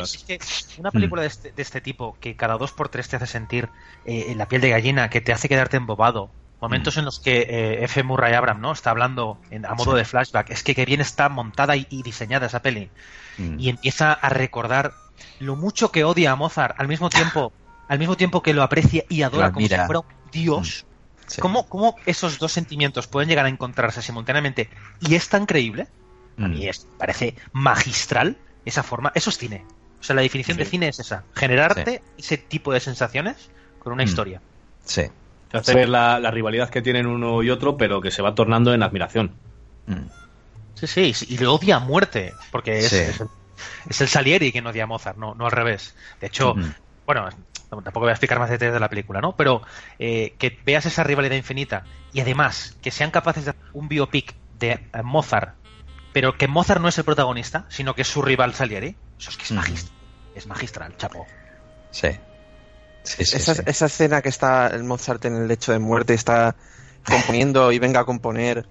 [0.05, 3.17] Es que una película de, este, de este tipo que cada dos por tres te
[3.17, 3.69] hace sentir
[4.05, 6.31] eh, la piel de gallina, que te hace quedarte embobado.
[6.61, 8.03] Momentos en los que eh, F.
[8.03, 8.73] Murray Abram ¿no?
[8.73, 10.51] está hablando en- a modo de flashback.
[10.51, 12.91] Es que, que bien está montada y, y diseñada esa peli.
[13.39, 13.61] Mm.
[13.61, 14.93] Y empieza a recordar
[15.39, 17.53] lo mucho que odia a Mozart al mismo tiempo,
[17.89, 20.85] al mismo tiempo que lo aprecia y adora como si fuera un dios.
[21.29, 21.41] Sí.
[21.41, 24.69] ¿Cómo, ¿Cómo esos dos sentimientos pueden llegar a encontrarse simultáneamente?
[25.01, 25.87] Y es tan creíble.
[26.39, 26.51] A Mm.
[26.53, 29.13] mí es, parece magistral esa forma.
[29.15, 29.65] Eso es cine.
[30.01, 31.25] O sea, la definición de cine es esa.
[31.35, 34.07] Generarte ese tipo de sensaciones con una Mm.
[34.09, 34.41] historia.
[34.85, 35.03] Sí.
[35.51, 38.35] Te hace ver la, la rivalidad que tienen uno y otro, pero que se va
[38.35, 39.33] tornando en admiración.
[39.87, 39.95] Mm.
[40.75, 42.35] Sí, sí, y le odia a muerte.
[42.53, 42.97] Porque es, Sí.
[42.97, 43.29] es el,
[43.89, 45.95] es el Salieri quien odia a Mozart, no, no al revés.
[46.21, 46.55] De hecho,
[47.07, 47.29] bueno,
[47.71, 49.35] tampoco voy a explicar más detalles de la película, ¿no?
[49.35, 49.63] Pero
[49.99, 54.35] eh, que veas esa rivalidad infinita y además que sean capaces de hacer un biopic
[54.59, 55.55] de eh, Mozart,
[56.19, 59.37] pero que Mozart no es el protagonista, sino que es su rival Salieri, eso es
[59.37, 59.93] que es magistral.
[60.35, 61.27] Es magistral, chapo.
[61.93, 62.09] Sí.
[63.05, 63.63] Sí, sí, esa, sí.
[63.67, 66.57] esa escena que está el Mozart en el lecho de muerte, está
[67.07, 68.67] componiendo y venga a componer,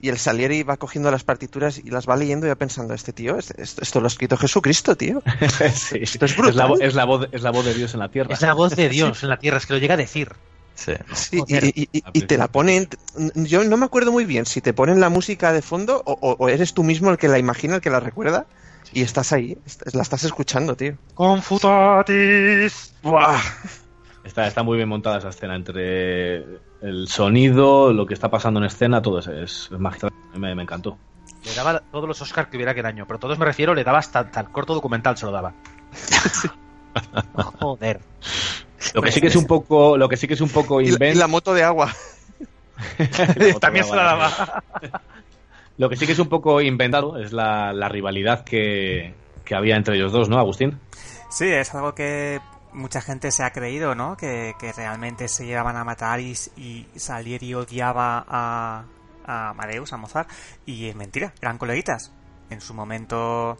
[0.00, 3.12] y el Salieri va cogiendo las partituras y las va leyendo y va pensando, este
[3.12, 5.20] tío, es- esto, esto lo ha escrito Jesucristo, tío.
[5.74, 5.98] Sí.
[6.02, 6.70] Esto es Es la, brutal.
[6.70, 8.32] vo- es, la voz, es la voz de Dios en la tierra.
[8.32, 10.30] Es la voz de Dios en la tierra, es que lo llega a decir.
[10.74, 10.92] Sí.
[11.32, 12.88] Y, y- y- y te la ponen.
[13.34, 16.36] Yo no me acuerdo muy bien si te ponen la música de fondo o, o-
[16.38, 18.46] o eres tú mismo el que la imagina, el que la recuerda
[18.92, 19.56] y estás ahí,
[19.92, 20.96] la estás escuchando, tío.
[21.14, 22.94] Confutatis.
[23.02, 23.40] ¡Buah!
[24.24, 26.36] Está, está muy bien montada esa escena entre
[26.80, 30.12] el sonido, lo que está pasando en escena, todo eso es, es magistral.
[30.34, 30.98] Me, me encantó.
[31.44, 33.98] Le daba todos los Oscars que hubiera que daño, pero todos me refiero, le daba
[33.98, 35.52] hasta, hasta el corto documental se lo daba.
[37.60, 38.00] Joder.
[38.94, 40.84] Lo que sí que es un poco, lo que sí que es un poco Y
[40.86, 41.94] la, y invent, la moto de agua.
[43.60, 44.62] También se la daba.
[45.78, 49.14] lo que sí que es un poco inventado es la, la rivalidad que,
[49.44, 50.78] que había entre ellos dos, ¿no, Agustín?
[51.30, 52.40] Sí, es algo que
[52.72, 54.16] mucha gente se ha creído, ¿no?
[54.16, 58.84] Que, que realmente se llevaban a matar y, y Salieri odiaba a,
[59.24, 60.28] a Amadeus, a Mozart,
[60.66, 62.12] y es mentira, eran coleguitas.
[62.50, 63.56] En su momento,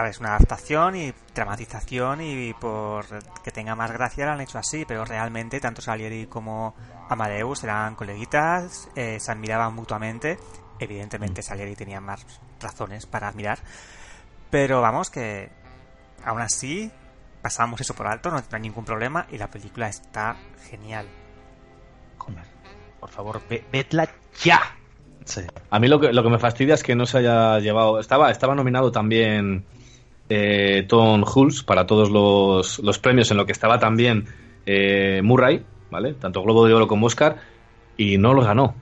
[0.00, 3.04] a ver, es una adaptación y dramatización y por
[3.42, 6.74] que tenga más gracia lo han hecho así, pero realmente tanto Salieri como
[7.08, 10.38] Amadeus eran coleguitas, eh, se admiraban mutuamente.
[10.78, 12.24] Evidentemente Salieri tenía más
[12.60, 13.58] razones para admirar,
[14.50, 15.50] pero vamos que
[16.24, 16.90] aún así
[17.42, 20.36] pasamos eso por alto, no hay ningún problema y la película está
[20.68, 21.06] genial.
[22.18, 22.44] Joder.
[22.98, 24.08] Por favor, ve- vedla
[24.42, 24.60] ya.
[25.24, 25.42] Sí.
[25.70, 28.00] A mí lo que, lo que me fastidia es que no se haya llevado.
[28.00, 29.64] Estaba, estaba nominado también
[30.30, 34.26] eh, Tom Hulce para todos los, los premios, en lo que estaba también
[34.64, 36.14] eh, Murray, ¿vale?
[36.14, 37.38] Tanto Globo de Oro como Oscar,
[37.96, 38.76] y no los ganó.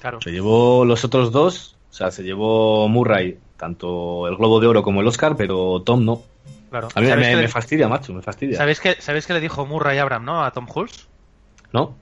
[0.00, 0.20] Claro.
[0.22, 4.82] Se llevó los otros dos, o sea, se llevó Murray tanto el Globo de Oro
[4.82, 6.22] como el Oscar, pero Tom no.
[6.70, 6.88] claro.
[6.94, 8.56] A mí ¿Sabéis me, fastidia, macho, me fastidia.
[8.56, 10.42] ¿Sabéis que, ¿Sabéis que le dijo Murray Abram, no?
[10.42, 11.02] A Tom Hulce.
[11.72, 11.94] ¿No?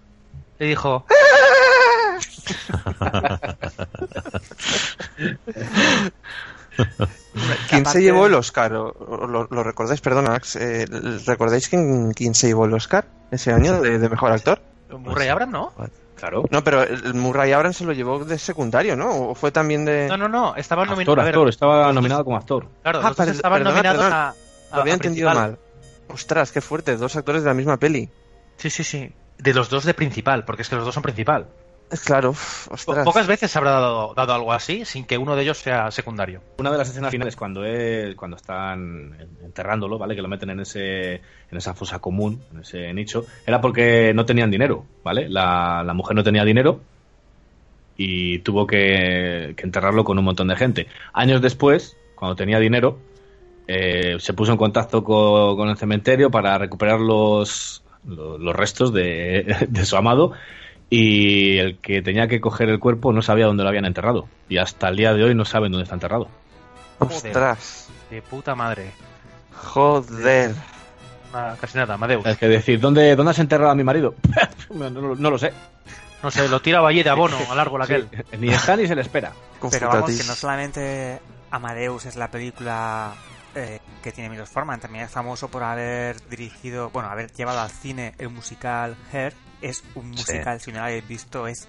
[0.60, 1.04] Le dijo,
[7.68, 8.74] ¿Quién se llevó el Oscar?
[8.74, 10.00] ¿O- o ¿Lo, lo recordáis?
[10.00, 10.56] Perdón, Max.
[10.56, 10.86] eh,
[11.26, 14.60] ¿Recordáis quién, quién se llevó el Oscar ese año de, de mejor actor?
[14.90, 15.72] Murray Abram, ¿no?
[16.16, 16.44] Claro.
[16.50, 19.10] No, pero el Murray Abrams se lo llevó de secundario, ¿no?
[19.30, 20.06] ¿O fue también de...?
[20.08, 21.18] No, no, no, estaban Actor, nominados.
[21.18, 22.68] a ver, actor, estaba nominado como actor.
[22.82, 24.22] Claro, Ah, estaban perdona, nominados perdona.
[24.22, 24.34] a, a-
[24.76, 25.50] Lo había a entendido principal.
[25.50, 25.58] mal.
[26.14, 26.96] Ostras, qué fuerte.
[26.96, 28.08] Dos actores de la misma peli.
[28.56, 29.12] Sí, sí, sí.
[29.38, 31.48] De los dos de principal, porque es que los dos son principal.
[32.00, 33.04] Claro, ostras.
[33.04, 36.40] Pocas veces se habrá dado, dado algo así sin que uno de ellos sea secundario.
[36.58, 40.14] Una de las escenas finales cuando es, cuando están enterrándolo, ¿vale?
[40.16, 44.24] Que lo meten en ese en esa fosa común, en ese nicho, era porque no
[44.24, 45.28] tenían dinero, ¿vale?
[45.28, 46.80] La, la mujer no tenía dinero
[47.96, 50.88] y tuvo que, que enterrarlo con un montón de gente.
[51.12, 52.98] Años después, cuando tenía dinero,
[53.68, 58.92] eh, se puso en contacto co- con, el cementerio para recuperar los, los, los restos
[58.92, 60.32] de, de su amado
[60.96, 64.58] y el que tenía que coger el cuerpo no sabía dónde lo habían enterrado y
[64.58, 66.28] hasta el día de hoy no saben dónde está enterrado.
[66.98, 67.88] Ostras.
[68.10, 68.92] De puta madre.
[69.52, 70.54] Joder.
[71.32, 72.24] Nada, casi nada, Amadeus.
[72.26, 74.14] Es que decir, ¿dónde, dónde has enterrado a mi marido?
[74.70, 75.52] no, lo- no lo sé.
[76.22, 78.08] No sé, lo tiraba allí de abono al árbol aquel.
[78.10, 79.32] Sí, ni está ni se le espera.
[79.70, 81.18] Pero vamos, que no solamente
[81.50, 83.12] Amadeus es la película
[83.54, 87.70] eh, que tiene Milos Forman, también es famoso por haber dirigido, bueno, haber llevado al
[87.70, 89.32] cine el musical Hair.
[89.68, 91.66] Es un musical, si no lo habéis visto, es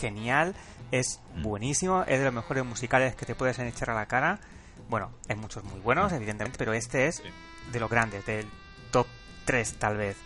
[0.00, 0.54] genial,
[0.90, 4.38] es buenísimo, es de los mejores musicales que te puedes echar a la cara.
[4.88, 7.22] Bueno, hay muchos muy buenos, evidentemente, pero este es
[7.72, 8.46] de los grandes, del
[8.90, 9.06] top
[9.44, 10.16] 3 tal vez.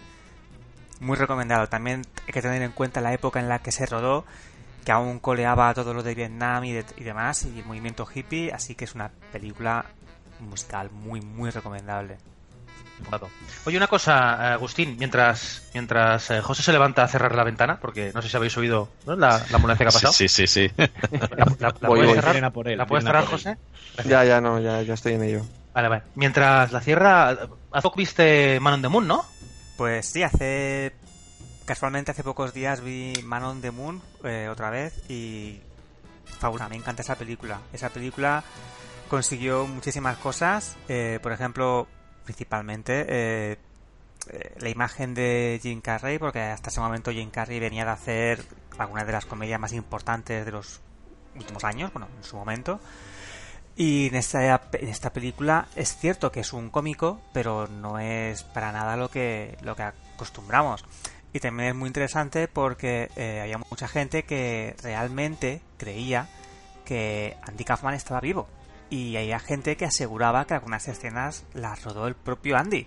[1.01, 1.69] Muy recomendado.
[1.69, 4.25] También hay que tener en cuenta la época en la que se rodó,
[4.85, 8.53] que aún coleaba todo lo de Vietnam y, de- y demás, y el movimiento hippie,
[8.53, 9.85] así que es una película
[10.41, 12.19] musical muy, muy recomendable.
[13.09, 13.29] Claro.
[13.65, 18.13] Oye, una cosa, Agustín, mientras mientras eh, José se levanta a cerrar la ventana, porque
[18.15, 19.15] no sé si habéis oído ¿no?
[19.17, 20.13] la, la ambulancia que ha pasado.
[20.13, 20.69] Sí, sí, sí.
[20.69, 20.75] sí.
[20.79, 22.15] ¿La, la- la Voy, puedes voy.
[22.17, 22.53] cerrar?
[22.53, 23.57] Por él, ¿La puedes vienen a cerrar, por él.
[23.97, 24.09] José?
[24.09, 25.43] Ya, ya, no, ya, ya estoy en ello.
[25.75, 26.03] Vale, vale.
[26.15, 29.25] Mientras la cierra, hace poco viste Man on the Moon, ¿no?
[29.77, 30.93] Pues sí, hace.
[31.65, 35.61] Casualmente hace pocos días vi Man on the Moon eh, otra vez y.
[36.41, 37.61] Fabulosa, me encanta esa película.
[37.73, 38.45] Esa película
[39.09, 41.87] consiguió muchísimas cosas, eh, por ejemplo,
[42.29, 43.59] principalmente eh,
[44.29, 48.45] eh, la imagen de Jim Carrey, porque hasta ese momento Jim Carrey venía de hacer
[48.77, 50.83] algunas de las comedias más importantes de los
[51.35, 52.81] últimos años, bueno, en su momento.
[53.77, 58.43] Y en esta, en esta película es cierto que es un cómico, pero no es
[58.43, 60.85] para nada lo que, lo que acostumbramos.
[61.33, 66.29] Y también es muy interesante porque eh, había mucha gente que realmente creía
[66.85, 68.49] que Andy Kaufman estaba vivo.
[68.91, 72.87] Y había gente que aseguraba que algunas escenas las rodó el propio Andy.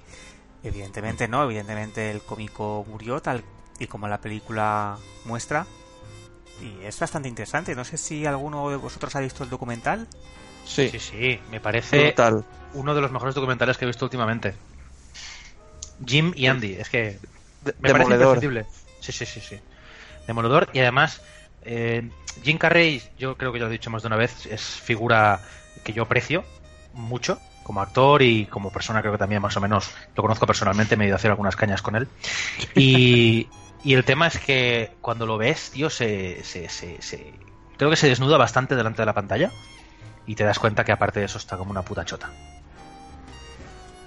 [0.64, 3.44] Evidentemente no, evidentemente el cómico murió tal
[3.80, 5.66] y como la película muestra.
[6.62, 7.76] Y es bastante interesante.
[7.76, 10.08] No sé si alguno de vosotros ha visto el documental.
[10.66, 12.16] Sí, Sí, sí, me parece
[12.74, 14.54] uno de los mejores documentales que he visto últimamente.
[16.06, 17.20] Jim y Andy, es que
[17.62, 18.38] De- me parece Demoledor.
[18.38, 18.66] imprescindible.
[19.02, 19.60] Sí, sí, sí, sí.
[20.28, 21.22] Demoledor y además
[21.64, 22.10] eh,
[22.44, 25.42] Jim Carrey, yo creo que ya lo he dicho más de una vez, es figura
[25.84, 26.44] que yo aprecio
[26.94, 30.98] mucho como actor y como persona creo que también más o menos lo conozco personalmente,
[30.98, 32.08] me he ido a hacer algunas cañas con él.
[32.76, 33.48] Y,
[33.84, 37.34] y el tema es que cuando lo ves, tío, se, se, se, se-
[37.78, 39.52] creo que se desnuda bastante delante de la pantalla
[40.26, 42.30] y te das cuenta que aparte de eso está como una puta chota.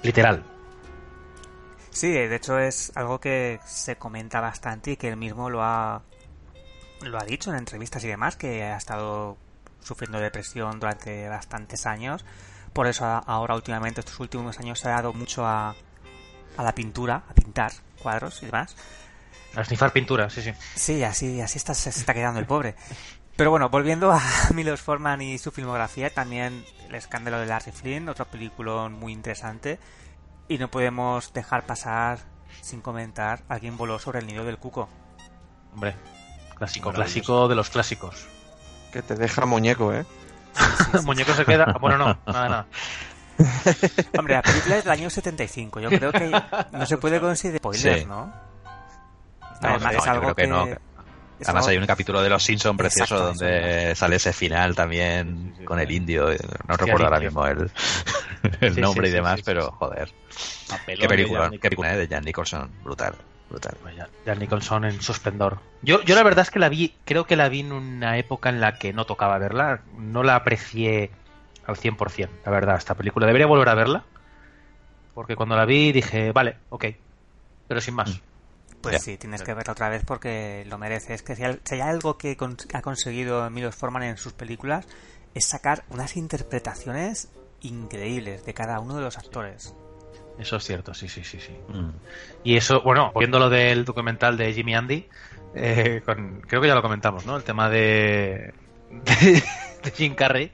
[0.02, 0.42] Literal.
[1.90, 6.02] Sí, de hecho es algo que se comenta bastante y que él mismo lo ha
[7.02, 9.36] lo ha dicho en entrevistas y demás, que ha estado
[9.84, 12.24] sufriendo depresión durante bastantes años.
[12.72, 15.76] Por eso ahora últimamente, estos últimos años, se ha dado mucho a,
[16.56, 18.74] a la pintura, a pintar cuadros y demás.
[19.54, 20.52] A snifar pintura, sí, sí.
[20.74, 22.74] Sí, así, así está, se está quedando el pobre.
[23.36, 24.20] Pero bueno, volviendo a
[24.54, 29.78] Milos Forman y su filmografía, también el escándalo de Larry Flynn, otro película muy interesante.
[30.48, 32.18] Y no podemos dejar pasar
[32.60, 34.88] sin comentar Alguien voló sobre el nido del cuco.
[35.72, 35.94] Hombre,
[36.56, 38.28] clásico, clásico de los clásicos.
[38.94, 40.06] Que te deja muñeco, ¿eh?
[41.04, 41.76] Muñeco se queda.
[41.80, 42.66] Bueno, no, nada, nada.
[44.16, 45.80] Hombre, la película es del año 75.
[45.80, 46.30] Yo creo que
[46.72, 48.06] no se puede considerar spoiler, Sí.
[48.06, 48.26] ¿no?
[48.26, 48.32] No,
[49.60, 50.64] Además, no, es yo algo creo que no.
[50.66, 50.78] es
[51.48, 54.76] Además algo- hay un capítulo de Los Simpsons precioso Exacto, eso donde sale ese final
[54.76, 56.30] también con el indio.
[56.30, 57.70] eh, No recuerdo ahora mismo el,
[58.60, 60.12] el Sí, nombre sí, y demás, sí, sí, pero joder.
[60.68, 62.70] Papelón Qué de película, Jan qué película eh, de Jan Nicholson.
[62.84, 63.14] Brutal,
[63.50, 63.76] brutal.
[63.96, 65.58] Jan- Jan Nicholson en su esplendor.
[65.82, 68.48] Yo, yo la verdad es que la vi, creo que la vi en una época
[68.48, 69.82] en la que no tocaba verla.
[69.98, 71.10] No la aprecié
[71.66, 73.26] al 100%, la verdad, esta película.
[73.26, 74.04] Debería volver a verla.
[75.14, 76.86] Porque cuando la vi dije, vale, ok.
[77.68, 78.20] Pero sin más.
[78.80, 78.98] Pues Ya.
[78.98, 81.22] sí, tienes que verla otra vez porque lo mereces.
[81.22, 84.86] Que si hay, si hay algo que con- ha conseguido Milos Forman en sus películas
[85.34, 87.30] es sacar unas interpretaciones
[87.62, 89.74] increíbles de cada uno de los actores.
[90.38, 91.52] Eso es cierto, sí, sí, sí, sí.
[91.68, 91.90] Mm.
[92.42, 95.06] Y eso, bueno, viendo lo del documental de Jimmy Andy,
[95.54, 97.36] eh, con- creo que ya lo comentamos, ¿no?
[97.36, 98.52] El tema de,
[98.90, 99.42] de,
[99.84, 100.50] de Jim Carrey,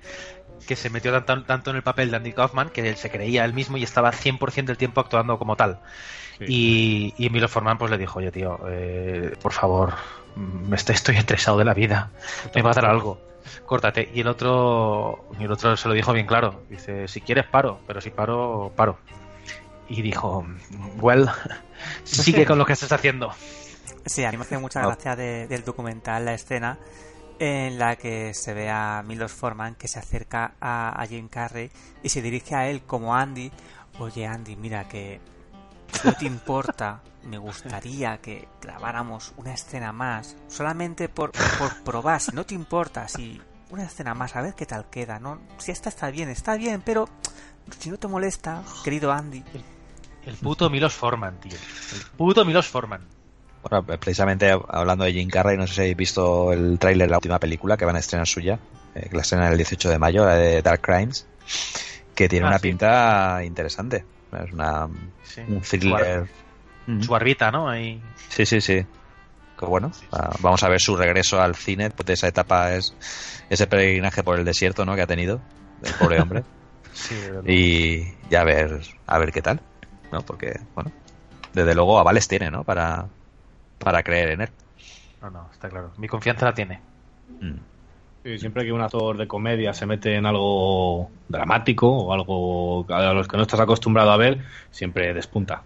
[0.67, 3.45] que se metió tanto, tanto en el papel de Andy Kaufman que él se creía
[3.45, 5.79] él mismo y estaba 100% del tiempo actuando como tal.
[6.47, 9.95] Y, y Milo Forman pues le dijo, oye tío, eh, por favor,
[10.37, 12.11] me estoy, estoy estresado de la vida,
[12.55, 13.21] me va a dar algo,
[13.67, 14.11] córtate.
[14.15, 17.79] Y el otro, y el otro se lo dijo bien claro, dice, si quieres paro,
[17.87, 18.99] pero si paro, paro.
[19.91, 20.47] Y dijo,
[21.01, 21.29] well,
[22.05, 23.33] sigue con lo que estás haciendo.
[24.07, 24.87] Sí, a mí me hace mucha Ah.
[24.87, 26.79] gracia de- del documental la escena
[27.39, 31.71] en la que se ve a Milos Forman que se acerca a, a Jim Carrey
[32.03, 33.51] y se dirige a él como Andy.
[33.99, 35.21] Oye Andy, mira que
[36.05, 42.33] no te importa, me gustaría que grabáramos una escena más, solamente por, por probar, si
[42.33, 45.41] no te importa, si una escena más, a ver qué tal queda, ¿no?
[45.59, 47.09] Si esta está bien, está bien, pero
[47.79, 49.43] si no te molesta, querido Andy,
[50.27, 51.53] El puto Milos Forman, tío.
[51.53, 53.01] El puto Milos Forman.
[53.63, 57.19] Bueno, precisamente hablando de Jim Carrey, no sé si habéis visto el tráiler de la
[57.19, 58.59] última película que van a estrenar suya,
[58.95, 61.27] eh, que la estrenan el 18 de mayo, la de Dark Crimes,
[62.15, 62.63] que tiene Ah, una sí.
[62.69, 64.05] pinta interesante.
[64.33, 64.89] Es una,
[65.25, 65.43] Sí.
[65.47, 66.29] un thriller.
[66.87, 67.03] Mm.
[67.03, 67.19] Su
[67.53, 67.69] ¿no?
[67.69, 68.01] Ahí.
[68.29, 68.87] Sí, sí, sí.
[69.59, 72.95] Que bueno, ah, vamos a ver su regreso al cine después de esa etapa, es
[73.51, 74.95] ese peregrinaje por el desierto, ¿no?
[74.97, 75.41] Que ha tenido
[75.83, 76.45] el pobre hombre.
[76.93, 77.45] Sí, de verdad.
[77.47, 79.61] y ya a ver, a ver qué tal,
[80.13, 80.23] ¿no?
[80.23, 80.91] Porque, bueno,
[81.53, 82.65] desde luego avales tiene, ¿no?
[82.65, 83.07] Para,
[83.79, 84.49] para creer en él.
[85.23, 85.93] No, no, está claro.
[85.99, 86.81] Mi confianza la tiene.
[87.41, 87.59] Mm.
[88.23, 93.15] Sí, siempre que un actor de comedia se mete en algo dramático o algo a
[93.15, 95.63] los que no estás acostumbrado a ver, siempre despunta.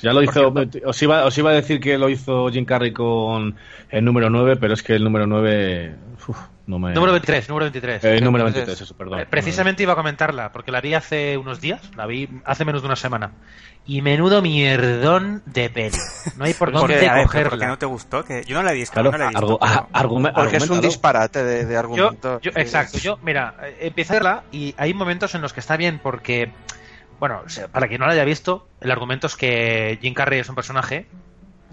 [0.00, 0.52] Ya lo hizo,
[0.84, 3.56] os iba, os iba a decir que lo hizo Jim Carrey con
[3.90, 5.94] el número 9, pero es que el número 9
[6.28, 6.92] uf, no me...
[6.92, 8.04] Número 23, número 23.
[8.04, 9.20] Eh, número Entonces, 23, eso, perdón.
[9.20, 12.82] Eh, Precisamente iba a comentarla, porque la vi hace unos días, la vi hace menos
[12.82, 13.32] de una semana.
[13.86, 15.96] Y menudo mierdón de peli.
[16.36, 17.48] No hay por ¿Por dónde cogerla.
[17.50, 18.22] ¿por qué no te gustó?
[18.24, 19.40] Que yo no la he visto, Claro, no la he visto.
[19.40, 22.40] argu- pero- a- argume- Porque es un disparate de, de Yo, argumento.
[22.42, 25.78] yo- exacto, yo, mira, eh, empecé a verla y hay momentos en los que está
[25.78, 26.50] bien porque,
[27.18, 30.54] bueno, para quien no la haya visto, el argumento es que Jim Carrey es un
[30.54, 31.06] personaje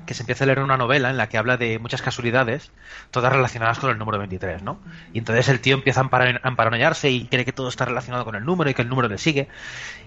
[0.05, 2.71] que se empieza a leer una novela en la que habla de muchas casualidades,
[3.12, 4.79] todas relacionadas con el número 23, ¿no?
[5.13, 6.03] Y entonces el tío empieza a
[6.43, 9.17] emparanoiarse y cree que todo está relacionado con el número y que el número le
[9.17, 9.47] sigue.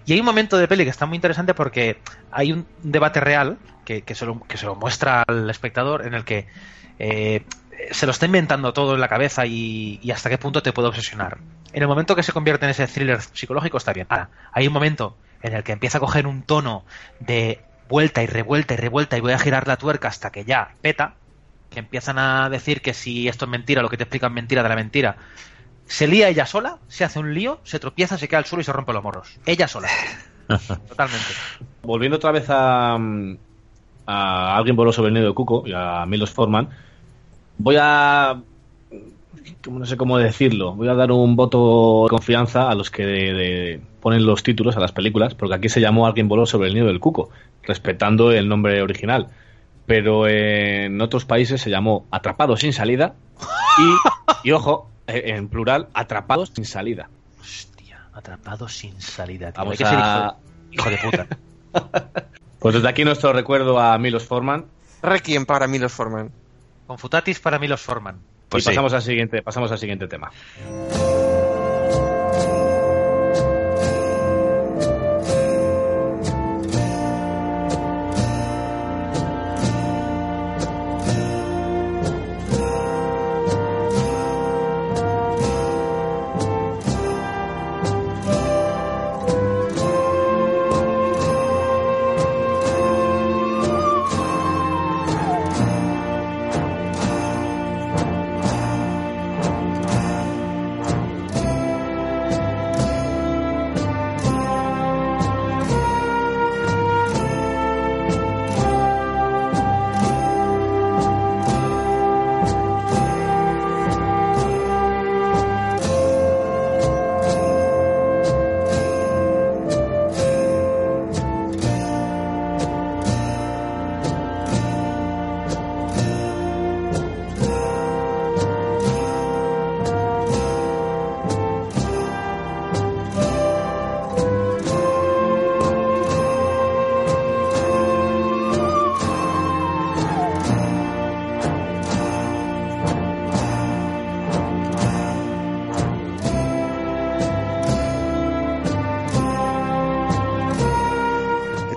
[0.06, 1.98] Y hay un momento de peli que está muy interesante porque
[2.30, 6.14] hay un debate real que, que, se, lo, que se lo muestra al espectador en
[6.14, 6.46] el que
[6.98, 7.44] eh,
[7.90, 10.88] se lo está inventando todo en la cabeza y, y hasta qué punto te puede
[10.88, 11.38] obsesionar.
[11.72, 14.06] En el momento que se convierte en ese thriller psicológico está bien.
[14.08, 16.84] Ahora, hay un momento en el que empieza a coger un tono
[17.20, 20.74] de vuelta y revuelta y revuelta y voy a girar la tuerca hasta que ya
[20.82, 21.14] peta,
[21.70, 24.68] que empiezan a decir que si esto es mentira, lo que te explican mentira de
[24.68, 25.16] la mentira,
[25.86, 28.64] se lía ella sola, se hace un lío, se tropieza, se cae al suelo y
[28.64, 29.38] se rompe los morros.
[29.46, 29.88] Ella sola.
[30.88, 31.26] Totalmente.
[31.82, 32.98] Volviendo otra vez a,
[34.06, 36.68] a alguien voló sobre el nido de Cuco y a Milos Forman,
[37.56, 38.40] voy a
[39.70, 43.32] no sé cómo decirlo, voy a dar un voto de confianza a los que de-
[43.34, 46.74] de- ponen los títulos a las películas, porque aquí se llamó Alguien voló sobre el
[46.74, 47.30] nido del cuco,
[47.62, 49.28] respetando el nombre original.
[49.86, 53.14] Pero en otros países se llamó Atrapado sin salida
[54.44, 57.08] y, y ojo, eh, en plural, Atrapados sin salida.
[57.40, 59.52] Hostia, atrapado sin salida.
[59.52, 59.58] tío.
[59.64, 60.36] Vamos Hay que ser a-
[60.72, 61.26] hijo, hijo de puta.
[62.58, 64.64] Pues desde aquí nuestro recuerdo a Milos Forman
[65.00, 66.32] Requiem para Milos Forman.
[66.88, 68.16] Confutatis para mí los forman.
[68.48, 68.70] Pues y sí.
[68.70, 70.30] pasamos al siguiente, pasamos al siguiente tema.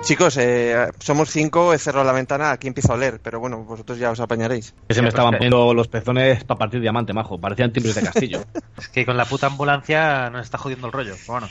[0.01, 3.99] Chicos, eh, somos cinco, he cerrado la ventana, aquí empiezo a oler, pero bueno, vosotros
[3.99, 4.73] ya os apañaréis.
[4.87, 7.39] Que se me estaban poniendo los pezones para partir diamante, majo.
[7.39, 8.43] Parecían timbres de castillo.
[8.77, 11.15] Es que con la puta ambulancia nos está jodiendo el rollo.
[11.27, 11.47] Bueno,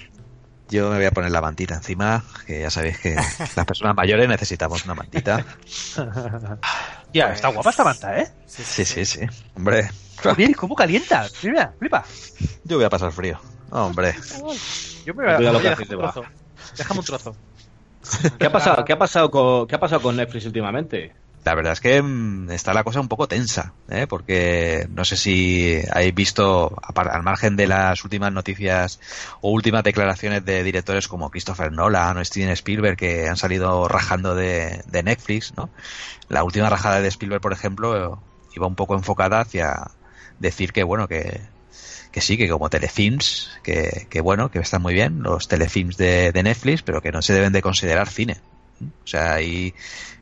[0.68, 4.28] Yo me voy a poner la mantita encima, que ya sabéis que las personas mayores
[4.28, 5.44] necesitamos una mantita.
[7.14, 8.32] ya, está guapa esta manta, ¿eh?
[8.46, 9.20] Sí, sí, sí.
[9.54, 9.88] Hombre,
[10.22, 11.28] Joder, ¿cómo calienta?
[11.42, 12.04] Mira, flipa.
[12.64, 13.40] yo voy a pasar frío.
[13.70, 14.14] Hombre,
[15.06, 15.52] Yo me voy a...
[15.52, 16.24] Lo que Oye, hacéis déjame un trozo.
[16.76, 17.36] Déjame un trozo.
[18.38, 18.84] ¿Qué ha pasado?
[18.84, 21.12] ¿Qué ha pasado con, qué ha pasado con Netflix últimamente?
[21.44, 24.06] la verdad es que mm, está la cosa un poco tensa, ¿eh?
[24.06, 29.00] porque no sé si habéis visto, al margen de las últimas noticias
[29.40, 34.34] o últimas declaraciones de directores como Christopher Nolan o Steven Spielberg que han salido rajando
[34.34, 35.70] de, de Netflix, ¿no?
[36.28, 38.22] La última rajada de Spielberg, por ejemplo,
[38.54, 39.90] iba un poco enfocada hacia
[40.38, 41.40] decir que, bueno, que,
[42.12, 46.32] que sí, que como telefilms, que, que bueno, que están muy bien los telefilms de,
[46.32, 48.38] de Netflix, pero que no se deben de considerar cine.
[48.82, 49.74] O sea, hay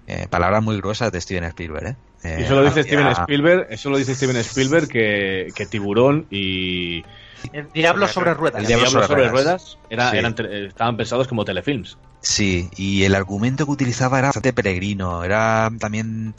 [0.06, 1.96] eh, palabras muy gruesas de Steven Spielberg, ¿eh?
[2.24, 5.66] Y Eh, eso lo dice hacia- Steven Spielberg, eso lo dice Steven Spielberg que, que
[5.66, 7.04] Tiburón y
[7.52, 8.60] El diablo sobre ruedas.
[8.60, 9.32] El Diablo sobre sobre, ruedas.
[9.32, 10.16] ruedas, era- Sí.
[10.18, 10.34] eran
[10.66, 11.96] estaban pensados como telefilms.
[12.20, 16.34] Sí, y el argumento que utilizaba era bastante peregrino, era también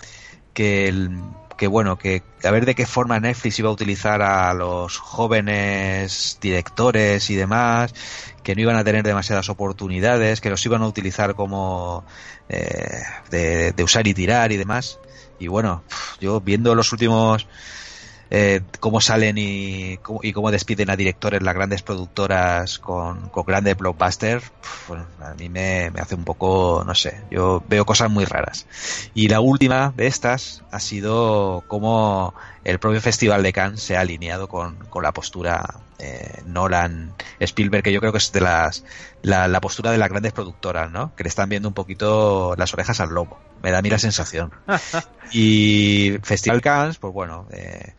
[0.53, 1.11] que el,
[1.59, 6.37] que bueno, que a ver de qué forma Netflix iba a utilizar a los jóvenes
[6.39, 7.93] directores y demás,
[8.43, 12.05] que no iban a tener demasiadas oportunidades, que los iban a utilizar como
[12.47, 14.99] eh, de, de usar y tirar y demás.
[15.37, 15.83] Y bueno,
[16.21, 17.45] yo viendo los últimos
[18.31, 23.45] eh, cómo salen y cómo, y cómo despiden a directores las grandes productoras con, con
[23.45, 24.51] grandes blockbusters,
[24.87, 28.67] bueno, a mí me, me hace un poco, no sé, yo veo cosas muy raras.
[29.13, 34.01] Y la última de estas ha sido cómo el propio Festival de Cannes se ha
[34.01, 38.83] alineado con, con la postura eh, Nolan Spielberg, que yo creo que es de las
[39.21, 41.15] la, la postura de las grandes productoras, ¿no?
[41.15, 43.39] Que le están viendo un poquito las orejas al lobo.
[43.61, 44.51] Me da a mí la sensación.
[45.31, 47.93] Y Festival Cannes, pues bueno, eh,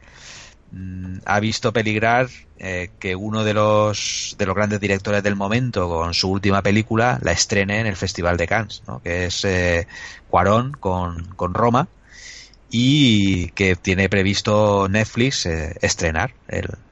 [0.70, 5.88] mm, ha visto peligrar eh, que uno de los de los grandes directores del momento
[5.88, 9.00] con su última película la estrene en el Festival de Cannes, ¿no?
[9.02, 9.86] que es eh,
[10.28, 11.88] Cuarón con, con Roma
[12.68, 16.34] y que tiene previsto Netflix eh, estrenar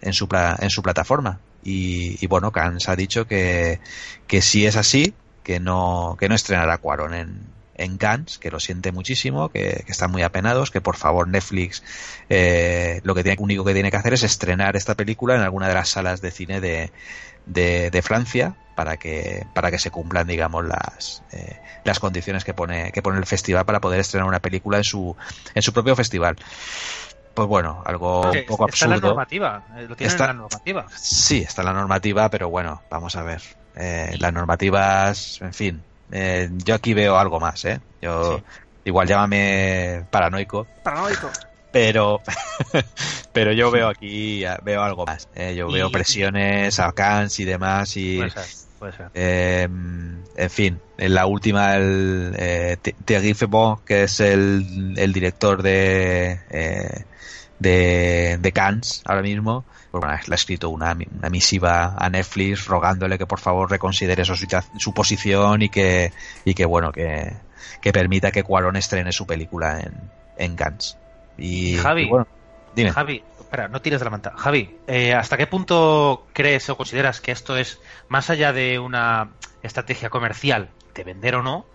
[0.00, 1.40] en, su pla- en su plataforma.
[1.62, 3.80] Y, y bueno, Cannes ha dicho que,
[4.26, 8.60] que si es así, que no, que no estrenará Cuarón en, en Cannes, que lo
[8.60, 11.82] siente muchísimo, que, que están muy apenados, que por favor Netflix
[12.28, 15.68] eh, lo que tiene, único que tiene que hacer es estrenar esta película en alguna
[15.68, 16.92] de las salas de cine de,
[17.46, 22.54] de, de Francia para que para que se cumplan digamos las eh, las condiciones que
[22.54, 25.16] pone que pone el festival para poder estrenar una película en su
[25.54, 26.36] en su propio festival
[27.34, 29.64] pues bueno algo un poco está la absurdo normativa.
[29.76, 30.86] eh, Lo tienen Está- en la normativa.
[30.96, 33.42] Sí, está la normativa, pero bueno, vamos a ver.
[33.76, 35.84] Eh, las normativas, en fin.
[36.12, 37.80] Eh, yo aquí veo algo más, ¿eh?
[38.00, 38.40] Yo,
[38.84, 41.30] igual llámame paranoico, Paranoico.
[41.70, 42.20] pero
[43.32, 45.54] pero yo veo aquí veo algo más ¿eh?
[45.54, 48.44] yo veo presiones a Cans y demás y Puede ser,
[48.78, 49.10] puede ser.
[49.14, 55.12] eh, en fin en la última el eh, Thi- Thierry Febon que es el, el
[55.12, 57.04] director de eh,
[57.58, 59.66] de, de Cannes ahora mismo
[60.00, 64.94] bueno, le ha escrito una, una misiva a Netflix rogándole que por favor reconsidere su,
[64.94, 66.12] posición y que
[66.44, 67.32] y que bueno que,
[67.80, 69.94] que permita que Cuarón estrene su película en,
[70.36, 70.96] en Cannes.
[71.36, 72.26] Y, Javi, y bueno
[72.74, 72.92] dime.
[72.92, 74.32] Javi, espera, no tires de la manta.
[74.36, 79.30] Javi, eh, ¿hasta qué punto crees o consideras que esto es más allá de una
[79.62, 81.66] estrategia comercial de vender o no,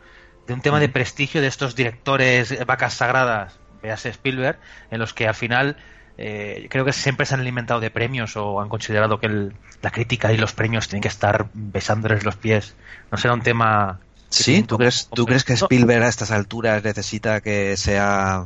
[0.47, 4.59] de un tema de prestigio de estos directores vacas sagradas, véase Spielberg,
[4.91, 5.77] en los que al final
[6.17, 9.91] eh, creo que siempre se han alimentado de premios o han considerado que el- la
[9.91, 12.75] crítica y los premios tienen que estar besándoles los pies?
[13.11, 13.99] ¿No será un tema...
[14.29, 18.45] Sí, ¿tú crees, ¿tú crees que Spielberg a estas alturas necesita que sea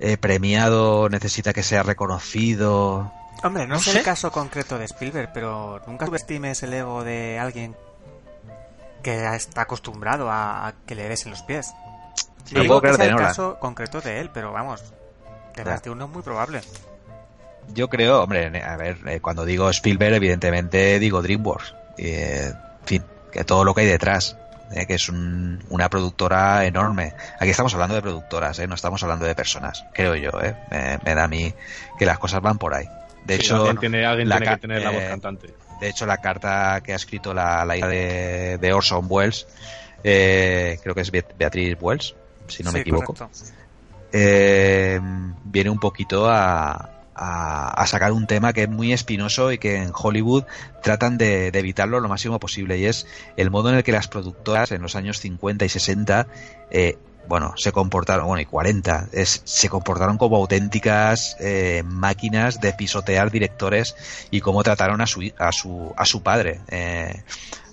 [0.00, 3.12] eh, premiado, necesita que sea reconocido?
[3.44, 3.98] Hombre, no, No sé sé.
[3.98, 7.76] el caso concreto de Spielberg, pero nunca subestimes el ego de alguien
[9.02, 11.72] que está acostumbrado a, a que le besen los pies.
[12.44, 14.82] Sí, no puedo que sea de el caso concreto de él, pero vamos,
[15.64, 16.60] de más de uno es muy probable.
[17.74, 21.74] Yo creo, hombre, a ver, eh, cuando digo Spielberg, evidentemente digo DreamWorks.
[21.98, 22.50] Eh,
[22.80, 24.36] en fin, que todo lo que hay detrás,
[24.72, 27.12] eh, que es un- una productora enorme.
[27.38, 30.30] Aquí estamos hablando de productoras, eh, no estamos hablando de personas, creo yo.
[30.42, 30.54] Eh.
[30.70, 31.52] Me, me da a mí
[31.98, 32.88] que las cosas van por ahí.
[33.26, 35.54] De Sí, hecho, alguien tiene, alguien la tiene ca- que tener la voz eh, cantante.
[35.80, 39.46] De hecho, la carta que ha escrito la, la hija de, de Orson Welles,
[40.04, 42.14] eh, creo que es Beat- Beatriz Wells,
[42.48, 43.30] si no me equivoco, correcto.
[44.12, 45.00] Eh,
[45.44, 49.76] viene un poquito a, a, a sacar un tema que es muy espinoso y que
[49.76, 50.44] en Hollywood
[50.82, 53.06] tratan de, evitarlo lo máximo posible y es
[53.36, 56.26] el modo en el que las productoras en los años 50 y 60
[56.70, 56.98] eh,
[57.28, 63.30] bueno, se comportaron, bueno, y 40, es, se comportaron como auténticas eh, máquinas de pisotear
[63.30, 63.94] directores
[64.30, 67.22] y cómo trataron a su, a su, a su padre, eh,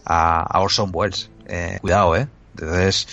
[0.04, 1.30] a, a Orson Welles.
[1.48, 2.28] Eh, cuidado, eh.
[2.58, 3.08] Entonces,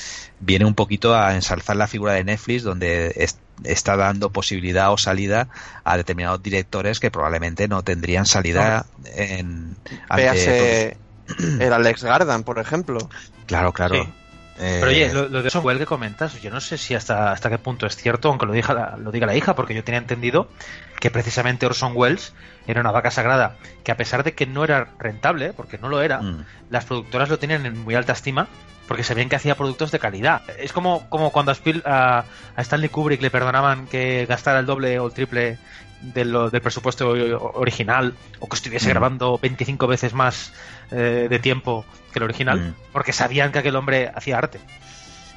[0.45, 4.99] viene un poquito a ensalzar la figura de Netflix, donde es- está dando posibilidad o
[4.99, 5.49] salida
[5.84, 8.86] a determinados directores que probablemente no tendrían salida
[9.16, 9.76] en.
[10.16, 10.97] Véase
[11.61, 13.09] el Alex Gardan, por ejemplo.
[13.47, 13.95] Claro, claro.
[13.95, 14.12] Sí.
[14.59, 17.33] Eh, Pero oye, lo, lo de Orson Welles que comentas, yo no sé si hasta,
[17.33, 19.83] hasta qué punto es cierto, aunque lo diga, la, lo diga la hija, porque yo
[19.83, 20.49] tenía entendido
[21.01, 22.35] que precisamente Orson Welles
[22.67, 26.03] era una vaca sagrada, que a pesar de que no era rentable, porque no lo
[26.03, 28.47] era, mm, las productoras lo tenían en muy alta estima,
[28.87, 30.43] porque sabían que hacía productos de calidad.
[30.59, 32.25] Es como, como cuando a, Spiel- a,
[32.55, 35.57] a Stanley Kubrick le perdonaban que gastara el doble o el triple
[36.03, 37.11] de lo- del presupuesto
[37.55, 38.91] original, o que estuviese Mm.
[38.91, 40.53] grabando 25 veces más
[40.91, 42.75] eh, de tiempo que el original, Mm.
[42.93, 44.61] porque sabían que aquel hombre hacía arte.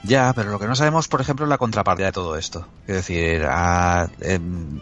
[0.04, 2.68] Ya, pero lo que no sabemos, por ejemplo, es la contrapartida de todo esto.
[2.88, 4.80] Es decir, a, em,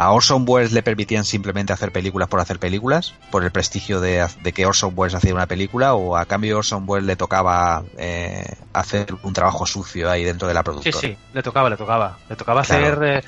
[0.00, 4.24] a Orson Welles le permitían simplemente hacer películas por hacer películas, por el prestigio de,
[4.42, 8.46] de que Orson Welles hacía una película, o a cambio Orson Welles le tocaba eh,
[8.72, 10.98] hacer un trabajo sucio ahí dentro de la Sí, productora.
[11.00, 12.16] sí, le tocaba, le tocaba.
[12.28, 12.86] Le tocaba Claro.
[12.86, 13.22] hacer eh,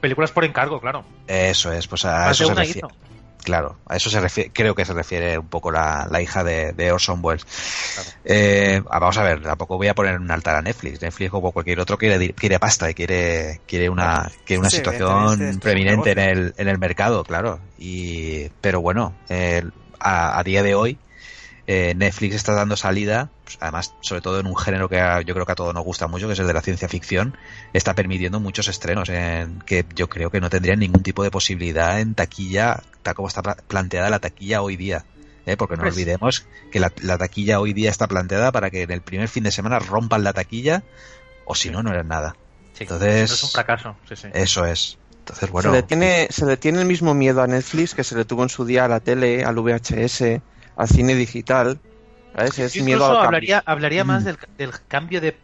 [0.00, 1.04] películas por encargo, claro.
[1.26, 2.88] Eso es, pues a Más eso se refiere.
[3.44, 6.72] Claro, a eso se refiere, creo que se refiere un poco la, la hija de,
[6.72, 7.46] de Orson Welles.
[8.24, 11.02] Eh, ah, vamos a ver, tampoco voy a poner un altar a Netflix.
[11.02, 15.10] Netflix como cualquier otro quiere, quiere pasta y quiere, quiere una, quiere una Sí, situación
[15.10, 17.60] evidentemente, esto es un preeminente en el, en el mercado, claro.
[17.78, 19.62] Y, pero bueno, eh,
[20.00, 20.98] a, a día de hoy,
[21.66, 25.32] eh, Netflix está dando salida, pues, además, sobre todo en un género que a- yo
[25.34, 27.36] creo que a todos nos gusta mucho, que es el de la ciencia ficción,
[27.72, 32.00] está permitiendo muchos estrenos en que yo creo que no tendrían ningún tipo de posibilidad
[32.00, 35.04] en taquilla, tal como está pla- planteada la taquilla hoy día.
[35.46, 35.56] ¿eh?
[35.58, 38.90] Porque no Pues- olvidemos que la, la taquilla hoy día está planteada para que en
[38.90, 40.82] el primer fin de semana rompan la taquilla,
[41.46, 42.34] o si no, no eran nada.
[42.72, 43.96] Sí, Entonces- es un fracaso.
[44.08, 44.28] Sí, sí.
[44.32, 44.98] Eso es.
[45.20, 45.70] Entonces, bueno.
[45.70, 48.42] se, le tiene, se le tiene el mismo miedo a Netflix que se le tuvo
[48.42, 50.40] en su día a la tele, al VHS,
[50.76, 51.78] al cine digital.
[52.36, 52.58] ¿sabes?
[52.58, 54.26] Es Yo miedo incluso al hablaría, hablaría más Mm.
[54.26, 55.36] del, del cambio de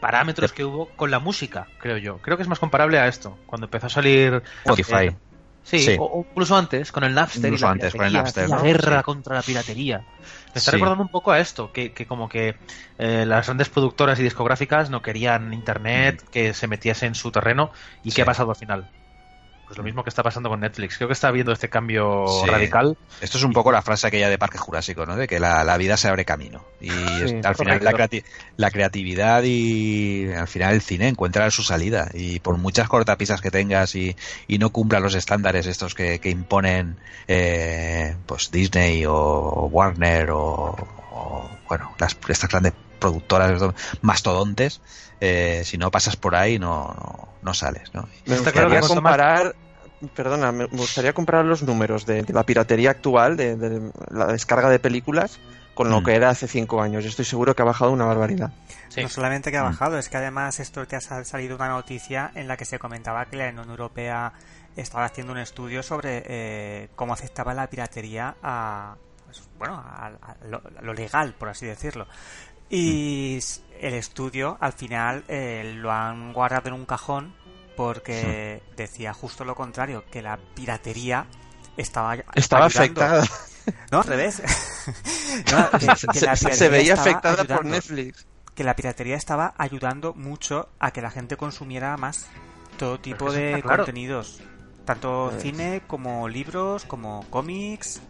[0.00, 2.18] parámetros que hubo con la música, creo yo.
[2.18, 3.38] Creo que es más comparable a esto.
[3.46, 5.06] Cuando empezó a salir Spotify.
[5.08, 5.16] eh,
[5.62, 5.96] sí, Sí.
[5.98, 7.44] O, o incluso antes, con el Napster.
[7.44, 8.62] y Incluso la antes, con el Napster, La ¿no?
[8.62, 9.04] guerra Sí.
[9.04, 9.98] contra la piratería.
[9.98, 10.70] Me está Sí.
[10.72, 12.56] recordando un poco a esto, que, que como que
[12.98, 17.70] eh, las grandes productoras y discográficas no querían internet que se metiese en su terreno.
[18.02, 18.16] ¿Y Sí.
[18.16, 18.90] qué ha pasado al final?
[19.72, 20.98] Pues lo mismo que está pasando con Netflix.
[20.98, 22.46] Creo que está habiendo este cambio Sí.
[22.46, 22.98] radical.
[23.22, 25.16] Esto es un poco la frase aquella de Parque Jurásico, ¿no?
[25.16, 26.62] De que la, la vida se abre camino.
[26.78, 27.84] Y al final correcto.
[27.84, 28.24] la, creati-
[28.58, 32.10] la creatividad y al final el cine encuentra su salida.
[32.12, 34.14] Y por muchas cortapisas que tengas y,
[34.46, 40.76] y no cumpla los estándares estos que, que imponen eh, pues Disney o Warner o,
[41.12, 43.60] o, bueno, las, estas grandes productoras
[44.00, 44.80] mastodontes,
[45.20, 48.08] eh, si no pasas por ahí no, no, no sales, ¿no?
[48.26, 49.54] Me gustaría comparar,
[50.14, 54.68] perdona, me gustaría comparar los números de, de la piratería actual, de, de la descarga
[54.68, 55.38] de películas,
[55.74, 56.04] con lo Mm.
[56.04, 57.02] que era hace cinco años.
[57.04, 58.50] Yo estoy seguro que ha bajado una barbaridad.
[58.88, 59.02] Sí.
[59.02, 59.72] No solamente que ha Mm.
[59.72, 62.78] bajado, es que además esto te ha sal- salido una noticia en la que se
[62.78, 64.32] comentaba que la Unión Europea
[64.76, 70.36] estaba haciendo un estudio sobre eh, cómo afectaba la piratería a, pues, bueno, a, a
[70.46, 72.06] lo, a lo legal, por así decirlo.
[72.76, 77.34] Y s- el estudio, al final, eh, lo han guardado en un cajón
[77.76, 81.26] porque decía justo lo contrario, que la piratería
[81.76, 83.24] estaba Estaba ayudando- afectada.
[83.90, 84.42] No, al revés.
[85.52, 88.26] No, que- que se, la se piratería veía afectada por Netflix.
[88.54, 92.26] que la piratería estaba ayudando mucho a que la gente consumiera más
[92.78, 93.84] todo tipo de claro.
[93.84, 94.40] contenidos.
[94.84, 98.02] Tanto Pues- cine como libros, como cómics,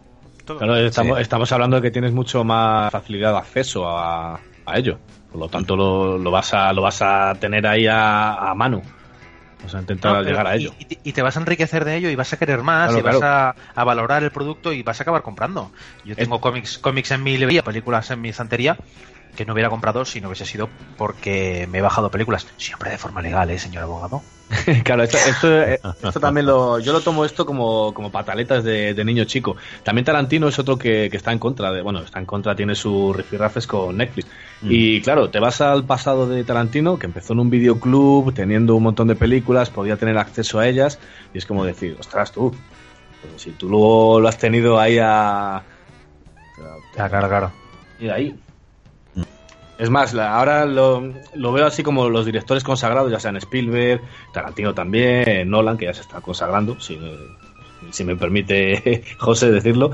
[0.45, 0.57] todo.
[0.57, 1.21] Claro, estamos, Sí.
[1.21, 4.97] estamos hablando de que tienes mucho más facilidad de acceso a, a ello.
[5.31, 8.81] Por lo tanto, lo, lo vas a lo vas a tener ahí a, a mano.
[9.63, 10.73] Vas a intentar No, pero- llegar a ello.
[10.77, 13.01] Y, y te vas a enriquecer de ello y vas a querer más Claro, y
[13.13, 15.71] vas a, a valorar el producto y vas a acabar comprando.
[16.05, 18.77] Yo tengo cómics cómics en mi librería, películas en mi estantería
[19.35, 22.45] que no hubiera comprado si no hubiese sido porque me he bajado películas.
[22.57, 24.21] Siempre de forma legal, ¿eh, señor abogado?
[24.83, 26.77] claro, esto, esto, eh, esto también lo.
[26.79, 29.55] Yo lo tomo esto como, como pataletas de, de niño chico.
[29.83, 31.81] También Tarantino es otro que, que está en contra de.
[31.81, 34.27] Bueno, está en contra, tiene sus rifirrafes con Netflix.
[34.65, 38.83] Y claro, te vas al pasado de Tarantino, que empezó en un videoclub, teniendo un
[38.83, 40.99] montón de películas, podía tener acceso a ellas,
[41.33, 42.53] y es como decir, ostras, tú.
[43.29, 45.63] pues si tú luego lo has tenido ahí a.
[46.55, 47.51] Claro, claro, claro.
[47.99, 48.35] Y de ahí.
[49.77, 54.01] Es más, la- ahora lo, lo veo así como los directores consagrados, ya sean Spielberg,
[54.31, 56.97] Tarantino también, Nolan, que ya se está consagrando, si,
[57.91, 59.91] si me permite José decirlo.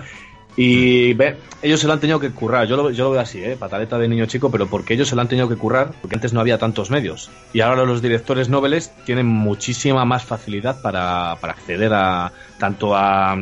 [0.62, 3.42] Y ve, ellos se lo han tenido que currar, yo lo, yo lo veo así,
[3.42, 3.56] ¿eh?
[3.58, 6.34] pataleta de niño chico, pero porque ellos se lo han tenido que currar, porque antes
[6.34, 7.32] no había tantos medios.
[7.54, 13.38] Y ahora los directores noveles tienen muchísima más facilidad para, para acceder a tanto a,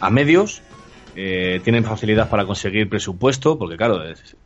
[0.00, 0.60] a medios,
[1.14, 4.36] eh, tienen facilidad para conseguir presupuesto, porque claro, es-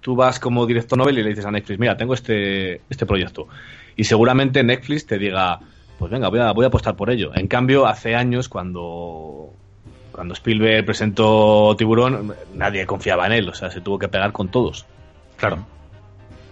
[0.00, 3.48] tú vas como director novel y le dices a Netflix, mira, tengo este, este proyecto.
[3.96, 5.60] Y seguramente Netflix te diga,
[5.98, 7.32] pues venga, voy a, voy a apostar por ello.
[7.34, 9.52] En cambio, hace años, cuando,
[10.18, 14.48] cuando Spielberg presentó Tiburón, nadie confiaba en él, o sea, se tuvo que pegar con
[14.48, 14.84] todos.
[15.36, 15.58] Claro.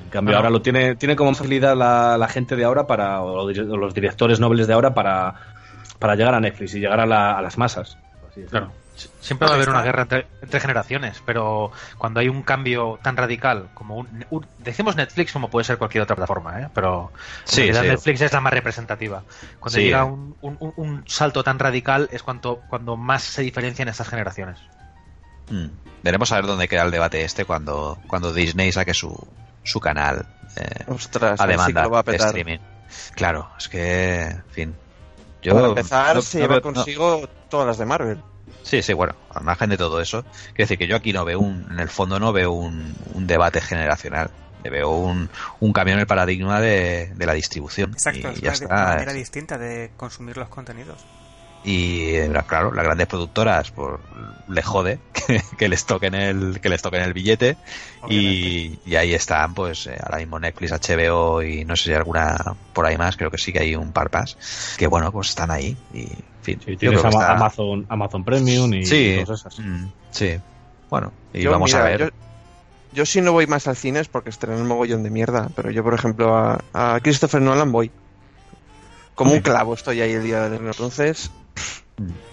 [0.04, 3.22] En cambio, Ah, ahora lo tiene, tiene como facilidad la, la gente de ahora para,
[3.22, 5.34] o los directores nobles de ahora para,
[5.98, 7.98] para llegar a Netflix y llegar a, la- a las masas.
[8.30, 8.42] Así.
[8.42, 8.70] Claro.
[8.96, 12.98] Sie- Siempre va a haber una guerra entre, entre generaciones, pero cuando hay un cambio
[13.02, 16.68] tan radical como un, un- decimos Netflix como puede ser cualquier otra plataforma, ¿eh?
[16.74, 17.12] pero
[17.44, 17.88] Sí, en realidad sí.
[17.90, 19.22] Netflix es la más representativa.
[19.60, 19.84] Cuando Sí.
[19.84, 24.08] llega un, un- un- un salto tan radical es cuando, cuando más se diferencian estas
[24.08, 24.58] generaciones.
[25.50, 25.66] Mm.
[26.02, 29.14] Veremos a ver dónde queda el debate este cuando, cuando Disney saque su,
[29.62, 30.24] su canal
[30.56, 32.58] eh, Ostras, a sí demanda lo va a de streaming.
[33.14, 34.74] Claro, es que, en fin.
[35.42, 38.22] Yo Para empezar, no- se no lleva veo- no- consigo todas las de Marvel.
[38.62, 41.38] Sí, sí, bueno, al margen de todo eso, quiero decir que yo aquí no veo
[41.40, 44.30] un, en el fondo no veo un, un debate generacional,
[44.64, 45.30] veo un,
[45.60, 47.92] un cambio en el paradigma de, de la distribución.
[47.92, 48.84] Exacto, y es ya una, una está.
[48.94, 51.04] manera distinta de consumir los contenidos.
[51.66, 53.98] Y eh, claro, las grandes productoras por
[54.48, 57.56] le jode que, que les toquen el que les toquen el billete
[58.08, 61.96] y, y ahí están pues eh, ahora mismo Netflix, HBO y no sé si hay
[61.96, 62.36] alguna
[62.72, 64.36] por ahí más, creo que sí que hay un par más
[64.78, 68.72] que bueno, pues están ahí y en fin, Sí, tienes Ama- está- Amazon, Amazon Premium
[68.72, 69.62] y Sí, cosas así.
[69.62, 70.38] mm, sí.
[70.88, 71.98] Bueno, y Yo, vamos a ver.
[71.98, 72.08] Yo,
[72.92, 75.72] yo sí no voy más al cine es porque estrenan un mogollón de mierda, pero
[75.72, 77.90] yo, por ejemplo, a, a Christopher Nolan voy.
[79.16, 80.68] Como un clavo estoy ahí el día estreno.
[80.70, 81.30] Entonces,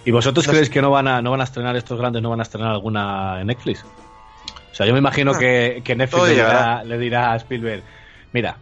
[0.04, 0.72] ¿Y vosotros No creéis sé.
[0.74, 3.40] que no van a no van a estrenar estos grandes, no van a estrenar alguna
[3.40, 3.84] en Netflix?
[4.72, 6.84] O sea, yo me imagino Ah, que, que Netflix le dirá, llegará.
[6.84, 7.82] le dirá a Spielberg,
[8.32, 8.56] mira,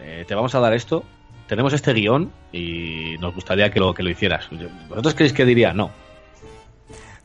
[0.00, 1.02] eh, te vamos a dar esto,
[1.48, 4.48] tenemos este guion y nos gustaría que lo, que lo hicieras.
[4.88, 5.90] ¿Vosotros creéis que diría no?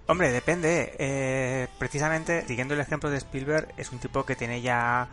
[0.08, 0.94] Hombre, depende.
[0.98, 5.08] Eh, precisamente, siguiendo el ejemplo de Spielberg, es un tipo que tiene ya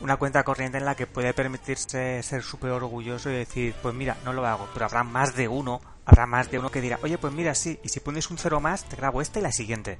[0.00, 4.16] una cuenta corriente en la que puede permitirse ser súper orgulloso y decir, pues mira,
[4.24, 7.18] no lo hago, pero habrá más de uno, habrá más de uno que dirá, oye,
[7.18, 9.98] pues mira, sí, y si pones un cero más, te grabo esta y la siguiente.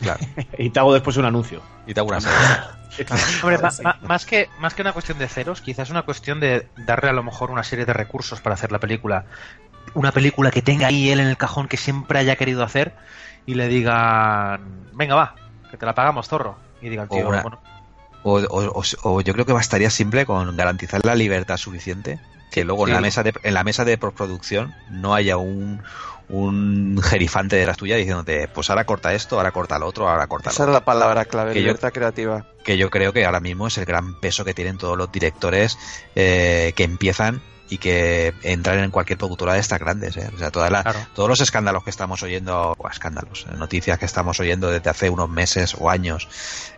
[0.00, 0.20] Claro.
[0.58, 1.62] y te hago después un anuncio.
[1.86, 2.18] Y te hago una.
[3.42, 3.82] Hombre, ma- Sí.
[3.82, 7.12] ma- más, que, más que una cuestión de ceros, quizás una cuestión de darle a
[7.12, 9.26] lo mejor una serie de recursos para hacer la película.
[9.94, 12.94] Una película que tenga ahí él en el cajón que siempre haya querido hacer
[13.46, 15.34] y le digan, venga, va,
[15.70, 16.56] que te la pagamos, zorro.
[16.82, 17.60] Y diga el O tío, una- bueno,
[18.22, 18.82] O, o- o-
[19.14, 22.18] o yo creo que bastaría simple con garantizar la libertad suficiente
[22.50, 25.82] que luego en la mesa de en la mesa de postproducción no haya un
[26.30, 30.26] un jerifante de las tuyas diciéndote, pues ahora corta esto, ahora corta lo otro, ahora
[30.26, 32.44] corta lo Esa es la palabra clave, Que yo- libertad creativa.
[32.64, 35.78] que yo creo que ahora mismo es el gran peso que tienen todos los directores
[36.16, 37.40] eh, que empiezan
[37.70, 40.18] y que entran en cualquier productora de estas grandes.
[40.18, 40.28] ¿eh?
[40.34, 40.98] O sea, toda la- Claro.
[41.14, 45.08] todos los escándalos que estamos oyendo, o escándalos, eh, noticias que estamos oyendo desde hace
[45.08, 46.28] unos meses o años,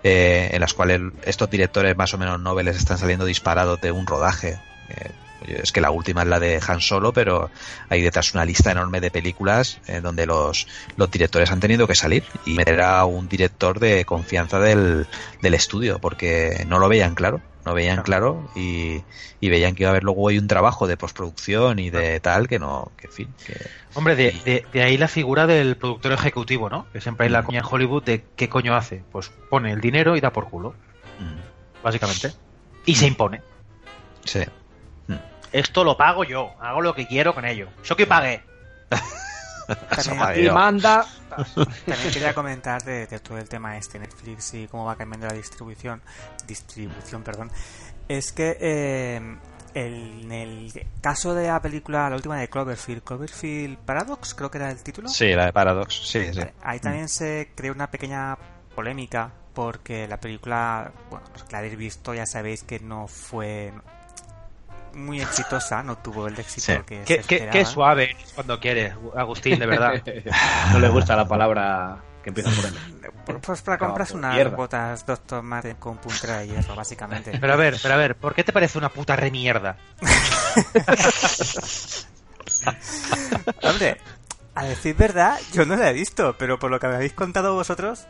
[0.04, 4.06] eh, en las cuales estos directores más o menos nobles están saliendo disparados de un
[4.06, 4.60] rodaje.
[4.90, 5.10] eh,
[5.46, 7.50] es que la última es la de Han Solo, pero
[7.88, 10.66] hay detrás una lista enorme de películas eh, donde los,
[10.96, 15.06] los directores han tenido que salir y meter a un director de confianza del,
[15.42, 19.02] del estudio, porque no lo veían claro, no veían claro y,
[19.40, 22.48] y veían que iba a haber luego ahí un trabajo de postproducción y de tal
[22.48, 23.54] que no, que en fin, que
[23.94, 26.86] Hombre, de, de- de ahí la figura del productor ejecutivo, ¿no?
[26.92, 29.02] Que siempre hay la coña en Hollywood de qué coño hace.
[29.10, 30.74] Pues pone el dinero y da por culo,
[31.18, 32.32] mm, básicamente.
[32.86, 33.42] Y se impone.
[34.24, 34.40] sí.
[35.52, 37.68] Esto lo pago yo, hago lo que quiero con ello.
[37.84, 38.42] Yo que pagué.
[40.04, 40.46] También.
[40.46, 41.06] Y manda.
[41.86, 45.32] también quería comentar de, de todo el tema este Netflix y cómo va cambiando la
[45.34, 46.02] distribución.
[46.46, 47.50] Distribución, perdón.
[48.08, 49.36] Es que eh,
[49.74, 54.58] el- en el caso de la película, la última de Cloverfield, Cloverfield Paradox, creo que
[54.58, 55.08] era el título.
[55.08, 56.40] Sí, la de Paradox, sí, sí.
[56.62, 58.36] Ahí también se creó una pequeña
[58.74, 63.72] polémica porque la película, bueno, los que la habéis visto ya sabéis que no fue
[64.94, 66.78] muy exitosa, no tuvo el éxito Sí.
[66.86, 67.52] que Qué, se qué- esperaba.
[67.52, 70.02] qué suave cuando quieres, Agustín, de verdad.
[70.72, 72.74] no le gusta la palabra que empieza por él.
[73.42, 74.56] Pues para compras unas mierda.
[74.56, 75.42] botas Dr.
[75.42, 77.36] Marten con puntera de hierro, básicamente.
[77.40, 79.76] Pero a ver, pero a ver, ¿por qué te parece una puta remierda?
[83.62, 83.98] Hombre,
[84.54, 87.54] a decir verdad, yo no la he visto, pero por lo que me habéis contado
[87.54, 88.06] vosotros,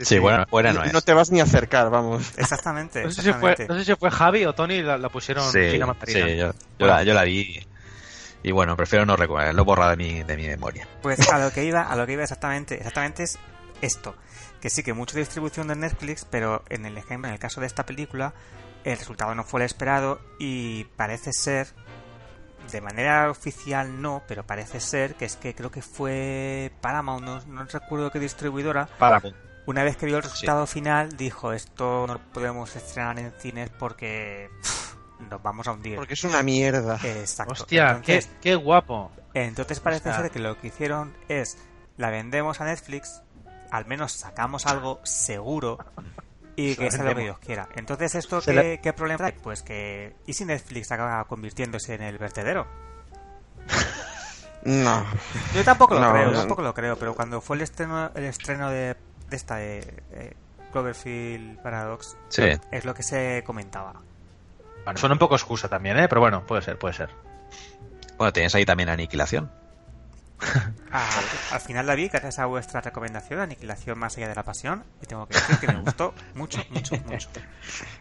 [0.00, 0.92] Sí, buena, buena no es.
[0.92, 2.32] No te vas ni a acercar, vamos.
[2.36, 3.02] exactamente.
[3.04, 5.70] No sé, si fue, no sé si fue Javi o Tony la, la pusieron Sí,
[6.06, 7.66] sí, yo, yo la, yo la vi
[8.42, 10.88] y bueno, prefiero no recordar, lo he borrado de mi, de mi memoria.
[11.02, 13.38] Pues a lo que iba, a lo que iba exactamente, exactamente es
[13.82, 14.14] esto,
[14.60, 17.66] que sí que mucha distribución de Netflix, pero en el ejemplo, en el caso de
[17.66, 18.32] esta película,
[18.84, 21.68] el resultado no fue el esperado y parece ser,
[22.72, 27.40] de manera oficial no, pero parece ser que es que creo que fue Paramount, no,
[27.46, 29.20] no recuerdo qué distribuidora, Para.
[29.70, 33.70] Una vez que vio el resultado final dijo esto no lo podemos estrenar en cines
[33.70, 34.94] porque pff,
[35.30, 35.96] nos vamos a hundir.
[35.96, 36.98] Porque es una mierda.
[37.02, 37.52] Exacto.
[37.52, 39.10] Hostia, Entonces, qué, qué guapo.
[39.34, 41.56] entonces parece O sea- ser que lo que hicieron es
[41.96, 43.22] la vendemos a Netflix,
[43.70, 45.78] al menos sacamos algo seguro
[46.56, 47.22] y que sea lo que.
[47.22, 47.68] Dios quiera.
[47.76, 49.32] Entonces, ¿esto qué, qué problema trae?
[49.32, 50.16] Pues que.
[50.26, 52.66] ¿Y si Netflix acaba convirtiéndose en el vertedero?
[54.64, 55.04] No.
[55.54, 56.38] Yo tampoco lo No, creo, no.
[56.38, 58.94] tampoco lo creo, pero cuando fue el estreno, el estreno de,
[59.30, 59.78] de esta de,
[60.12, 60.34] eh,
[60.72, 62.42] Cloverfield Paradox, Sí.
[62.70, 63.94] es lo que se comentaba.
[64.84, 66.08] Bueno, suena un poco excusa también, ¿eh?
[66.08, 67.10] Pero bueno, puede ser, puede ser.
[68.18, 69.50] Bueno, tienes ahí también Aniquilación.
[70.92, 71.00] Al,
[71.52, 75.06] al final la vi gracias a vuestra recomendación, Aniquilación más allá de la pasión, y
[75.06, 77.28] tengo que decir que me gustó mucho, mucho, mucho.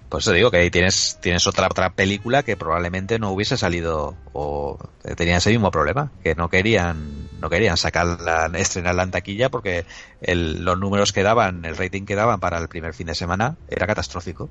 [0.10, 4.16] Por eso digo que ahí tienes, tienes otra, otra película que probablemente no hubiese salido
[4.34, 4.80] o
[5.16, 9.86] tenían ese mismo problema, que no querían, no querían sacarla, estrenarla en taquilla porque
[10.22, 13.56] el- los números que daban, el rating que daban para el primer fin de semana
[13.68, 14.50] era catastrófico.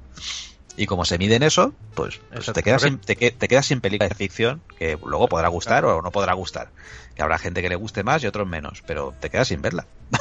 [0.81, 3.81] Y como se mide en eso, pues, pues te, quedas sin, te, te quedas sin
[3.81, 6.71] película de ficción que luego podrá gustar o no podrá gustar.
[7.17, 9.85] Que habrá gente que le guste más y otros menos, pero te quedas sin verla.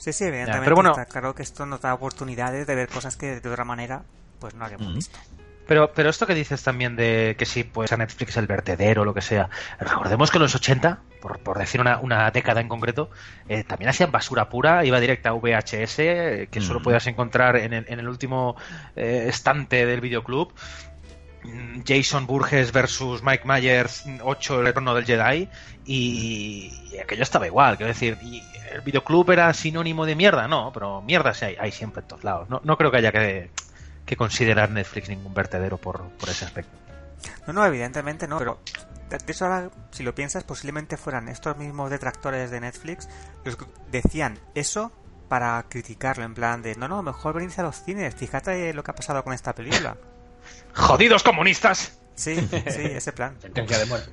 [0.00, 3.16] Sí, sí, evidentemente pero bueno- está claro que esto nos da oportunidades de ver cosas
[3.16, 4.04] que de otra manera
[4.38, 4.94] pues no habíamos Mm.
[4.94, 5.18] visto.
[5.68, 9.04] Pero, pero esto que dices también de que sí, pues a Netflix el vertedero o
[9.04, 9.50] lo que sea.
[9.78, 13.10] Recordemos que en los 80, por, por decir una, una década en concreto,
[13.50, 17.74] eh, también hacían basura pura, iba directa a VHS, eh, que solo podías encontrar en
[17.74, 18.56] el, en el último
[18.96, 20.54] eh, estante del videoclub.
[21.86, 25.48] Jason Burgess versus Mike Myers 8 el retorno del Jedi
[25.86, 28.42] y, y aquello estaba igual, quiero decir, y
[28.72, 32.24] el videoclub era sinónimo de mierda, no, pero mierda sí hay, hay siempre en todos
[32.24, 32.48] lados.
[32.50, 33.50] No, no creo que haya que,
[34.08, 36.72] que considerar Netflix ningún vertedero por, por ese aspecto.
[37.46, 38.58] No, no, evidentemente no, pero
[39.10, 43.08] de eso ahora, si lo piensas, posiblemente fueran estos mismos detractores de Netflix
[43.44, 44.92] los que decían eso
[45.28, 48.90] para criticarlo, en plan de, no, no, mejor venirse a los cines, fíjate lo que
[48.90, 49.96] ha pasado con esta película.
[50.74, 51.98] ¡Jodidos comunistas!
[52.14, 53.36] Sí, sí, ese plan.
[53.42, 54.10] Sentencia de muerte.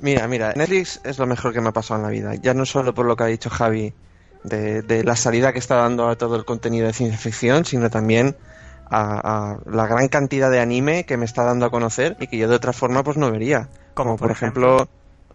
[0.00, 2.34] Mira, mira, Netflix es lo mejor que me ha pasado en la vida.
[2.34, 3.94] Ya no solo por lo que ha dicho Javi
[4.42, 7.90] de, de la salida que está dando a todo el contenido de ciencia ficción, sino
[7.90, 8.36] también
[8.90, 12.36] a, a la gran cantidad de anime que me está dando a conocer y que
[12.36, 13.68] yo de otra forma pues no vería.
[13.94, 14.88] Como, por, ejemplo,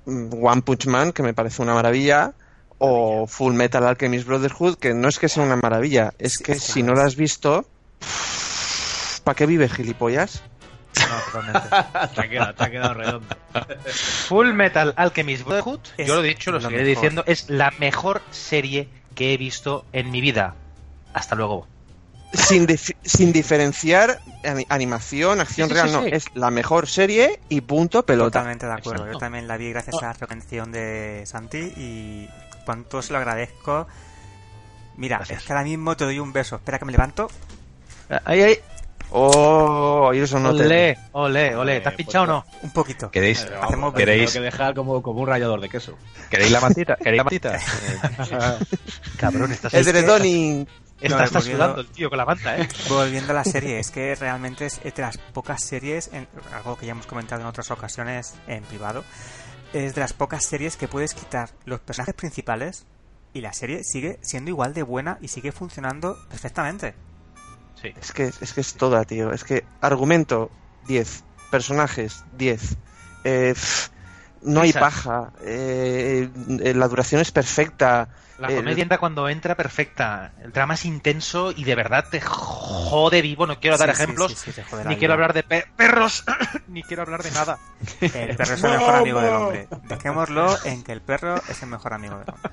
[0.05, 2.33] mm, One Punch Man, que me parece una maravilla,
[2.77, 6.55] o Full Metal Alchemist Brotherhood, que no es que sea una maravilla, es Sí, que
[6.55, 7.65] si no no la has visto,
[9.23, 10.43] ¿para qué vives, gilipollas?
[10.95, 11.41] No,
[12.15, 13.35] te, ha quedado, te ha quedado redondo.
[14.27, 16.95] Full Metal Alchemist Brotherhood, Es yo lo he dicho, lo lo seguiré mejor.
[16.95, 20.55] diciendo, es la mejor serie que he visto en mi vida.
[21.13, 21.67] Hasta luego.
[22.37, 26.03] Sin, dif- sin diferenciar ani- animación, acción Sí, sí, real, sí, no.
[26.03, 26.09] sí.
[26.11, 28.39] Es la mejor serie y punto pelota.
[28.39, 29.03] Totalmente de acuerdo.
[29.03, 29.13] Exacto.
[29.13, 32.29] Yo también la vi gracias a la recomendación de Santi y
[32.65, 33.87] cuánto se lo agradezco.
[34.97, 35.39] Mira, Gracias.
[35.41, 36.55] es que ahora mismo te doy un beso.
[36.55, 37.29] Espera que me levanto.
[38.23, 38.59] Ahí, ahí.
[39.11, 40.63] Oh, eso no te...
[40.65, 41.73] Olé, olé, olé.
[41.73, 42.45] ¿Te has Joder, pinchado o no?
[42.63, 43.11] Un poquito.
[43.11, 44.33] ¿Queréis, vamos, Hacemos tengo ¿Queréis?
[44.33, 45.95] que dejar como, como un rallador de queso.
[46.29, 46.95] ¿Queréis la matita?
[46.95, 47.59] ¿Queréis la matita?
[49.17, 50.67] Cabrón, estás, Es de Donning.
[51.01, 52.67] Estás, No, estás volviendo- sudando el tío con la manta, ¿eh?
[52.89, 56.85] Volviendo a la serie, es que realmente es de las pocas series, en, algo que
[56.85, 59.03] ya hemos comentado en otras ocasiones en privado,
[59.73, 62.85] es de las pocas series que puedes quitar los personajes principales
[63.33, 66.95] y la serie sigue siendo igual de buena y sigue funcionando perfectamente.
[67.81, 67.93] Sí.
[67.99, 69.33] Es que, es que es toda, tío.
[69.33, 70.49] Es que argumento,
[70.87, 71.23] 10.
[71.51, 72.77] Personajes, 10.
[73.25, 73.53] Eh,
[74.43, 75.33] no hay paja.
[75.41, 76.29] eh,
[76.63, 78.07] eh, la duración es perfecta.
[78.37, 80.33] La Eh, comedia entra cuando entra perfecta.
[80.43, 83.47] El drama es intenso y de verdad te jode vivo.
[83.47, 86.25] No quiero dar Sí, ejemplos, sí, sí, ni quiero hablar de pe- perros,
[86.67, 87.57] ni quiero hablar de nada.
[88.01, 89.67] El perro es el mejor amigo del hombre.
[89.83, 92.51] Dejémoslo en que el perro es el mejor amigo del hombre.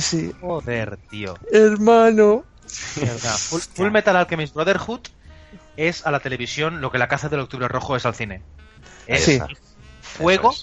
[0.00, 0.32] Sí.
[0.40, 1.34] Joder, tío.
[1.52, 2.44] Hermano.
[2.66, 5.00] Full, Full Metal Alchemist Brotherhood
[5.76, 8.42] es a la televisión lo que la caza del Octubre Rojo es al cine.
[9.06, 9.38] Es Sí.
[10.00, 10.54] fuego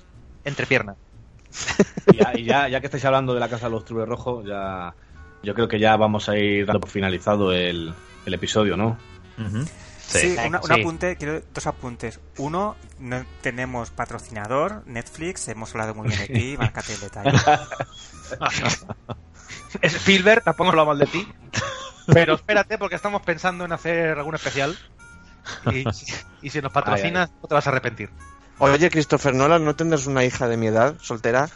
[0.43, 0.95] entre piernas.
[2.11, 4.45] Y ya, y ya, ya que estáis hablando de la Casa de los Trubes Rojos,
[4.45, 4.93] ya,
[5.43, 7.93] yo creo que ya vamos a ir dando por finalizado el,
[8.25, 8.97] el episodio, ¿no?
[9.37, 9.63] Ujú.
[9.65, 10.35] Sí, Sí.
[10.47, 10.73] una- un sí.
[10.73, 12.19] apunte, quiero dos apuntes.
[12.39, 17.31] Uno, no tenemos patrocinador, Netflix, hemos hablado muy bien de ti, márcate el detalle.
[19.81, 21.27] Es Spielberg, tampoco hablamos mal de ti.
[22.07, 24.75] Pero espérate, porque estamos pensando en hacer algún especial.
[25.71, 25.83] Y,
[26.41, 28.09] y si nos patrocinas, no te vas a arrepentir.
[28.59, 31.49] Oye, Christopher Nolan, ¿no tendrás una hija de mi edad, soltera?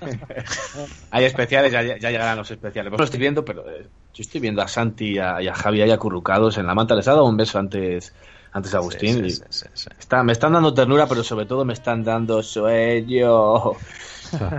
[1.10, 2.90] Hay especiales, ya, ya llegarán los especiales.
[2.90, 5.54] Vos lo estoy viendo, pero eh, yo estoy viendo a Santi y a, y a
[5.54, 6.94] Javi ahí acurrucados en la manta.
[6.94, 8.12] Les ha dado un beso antes,
[8.52, 9.14] antes a Agustín.
[9.16, 9.88] Sí, y sí, sí, sí.
[9.98, 13.72] está- me están dando ternura, pero sobre todo me están dando sueño.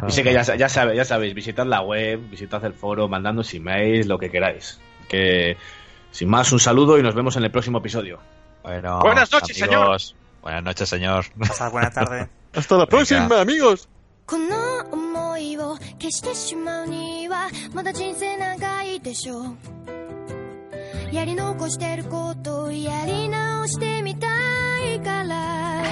[0.08, 3.54] Y sé que ya, ya, sabe, ya sabéis, visitad la web, visitad el foro, mandadnos
[3.54, 4.80] emails, lo que queráis.
[5.10, 5.58] Que
[6.12, 8.20] sin más, un saludo y nos vemos en el próximo episodio.
[8.64, 11.27] Bueno, Buenas noches, amigos, Buenas noches, señor.
[11.39, 12.29] Pasad buena tarde.
[12.55, 13.89] Hasta la próxima, amigos.
[14.31, 19.57] この想いを消してしまうにはまだ人生長いでしょう
[21.13, 24.29] やり残してることをやり直してみた
[24.85, 25.83] いから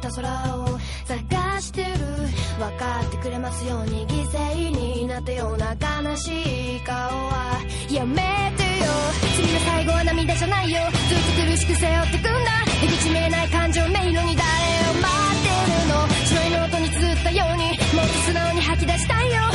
[0.00, 1.88] た空を探してる。
[2.58, 7.60] 分かってくれますように犠牲になったような悲しい顔は。
[7.90, 8.16] やめ
[8.56, 8.90] てよ。
[9.36, 10.80] 次の最後は涙じゃないよ。
[10.90, 12.30] ずっと苦しく背負ってくんだ。
[12.82, 16.08] 引き見えない感情迷路に誰を待ってるの。
[16.26, 19.47] 白いノートに綴ったようにもっと素直に吐き出したいよ。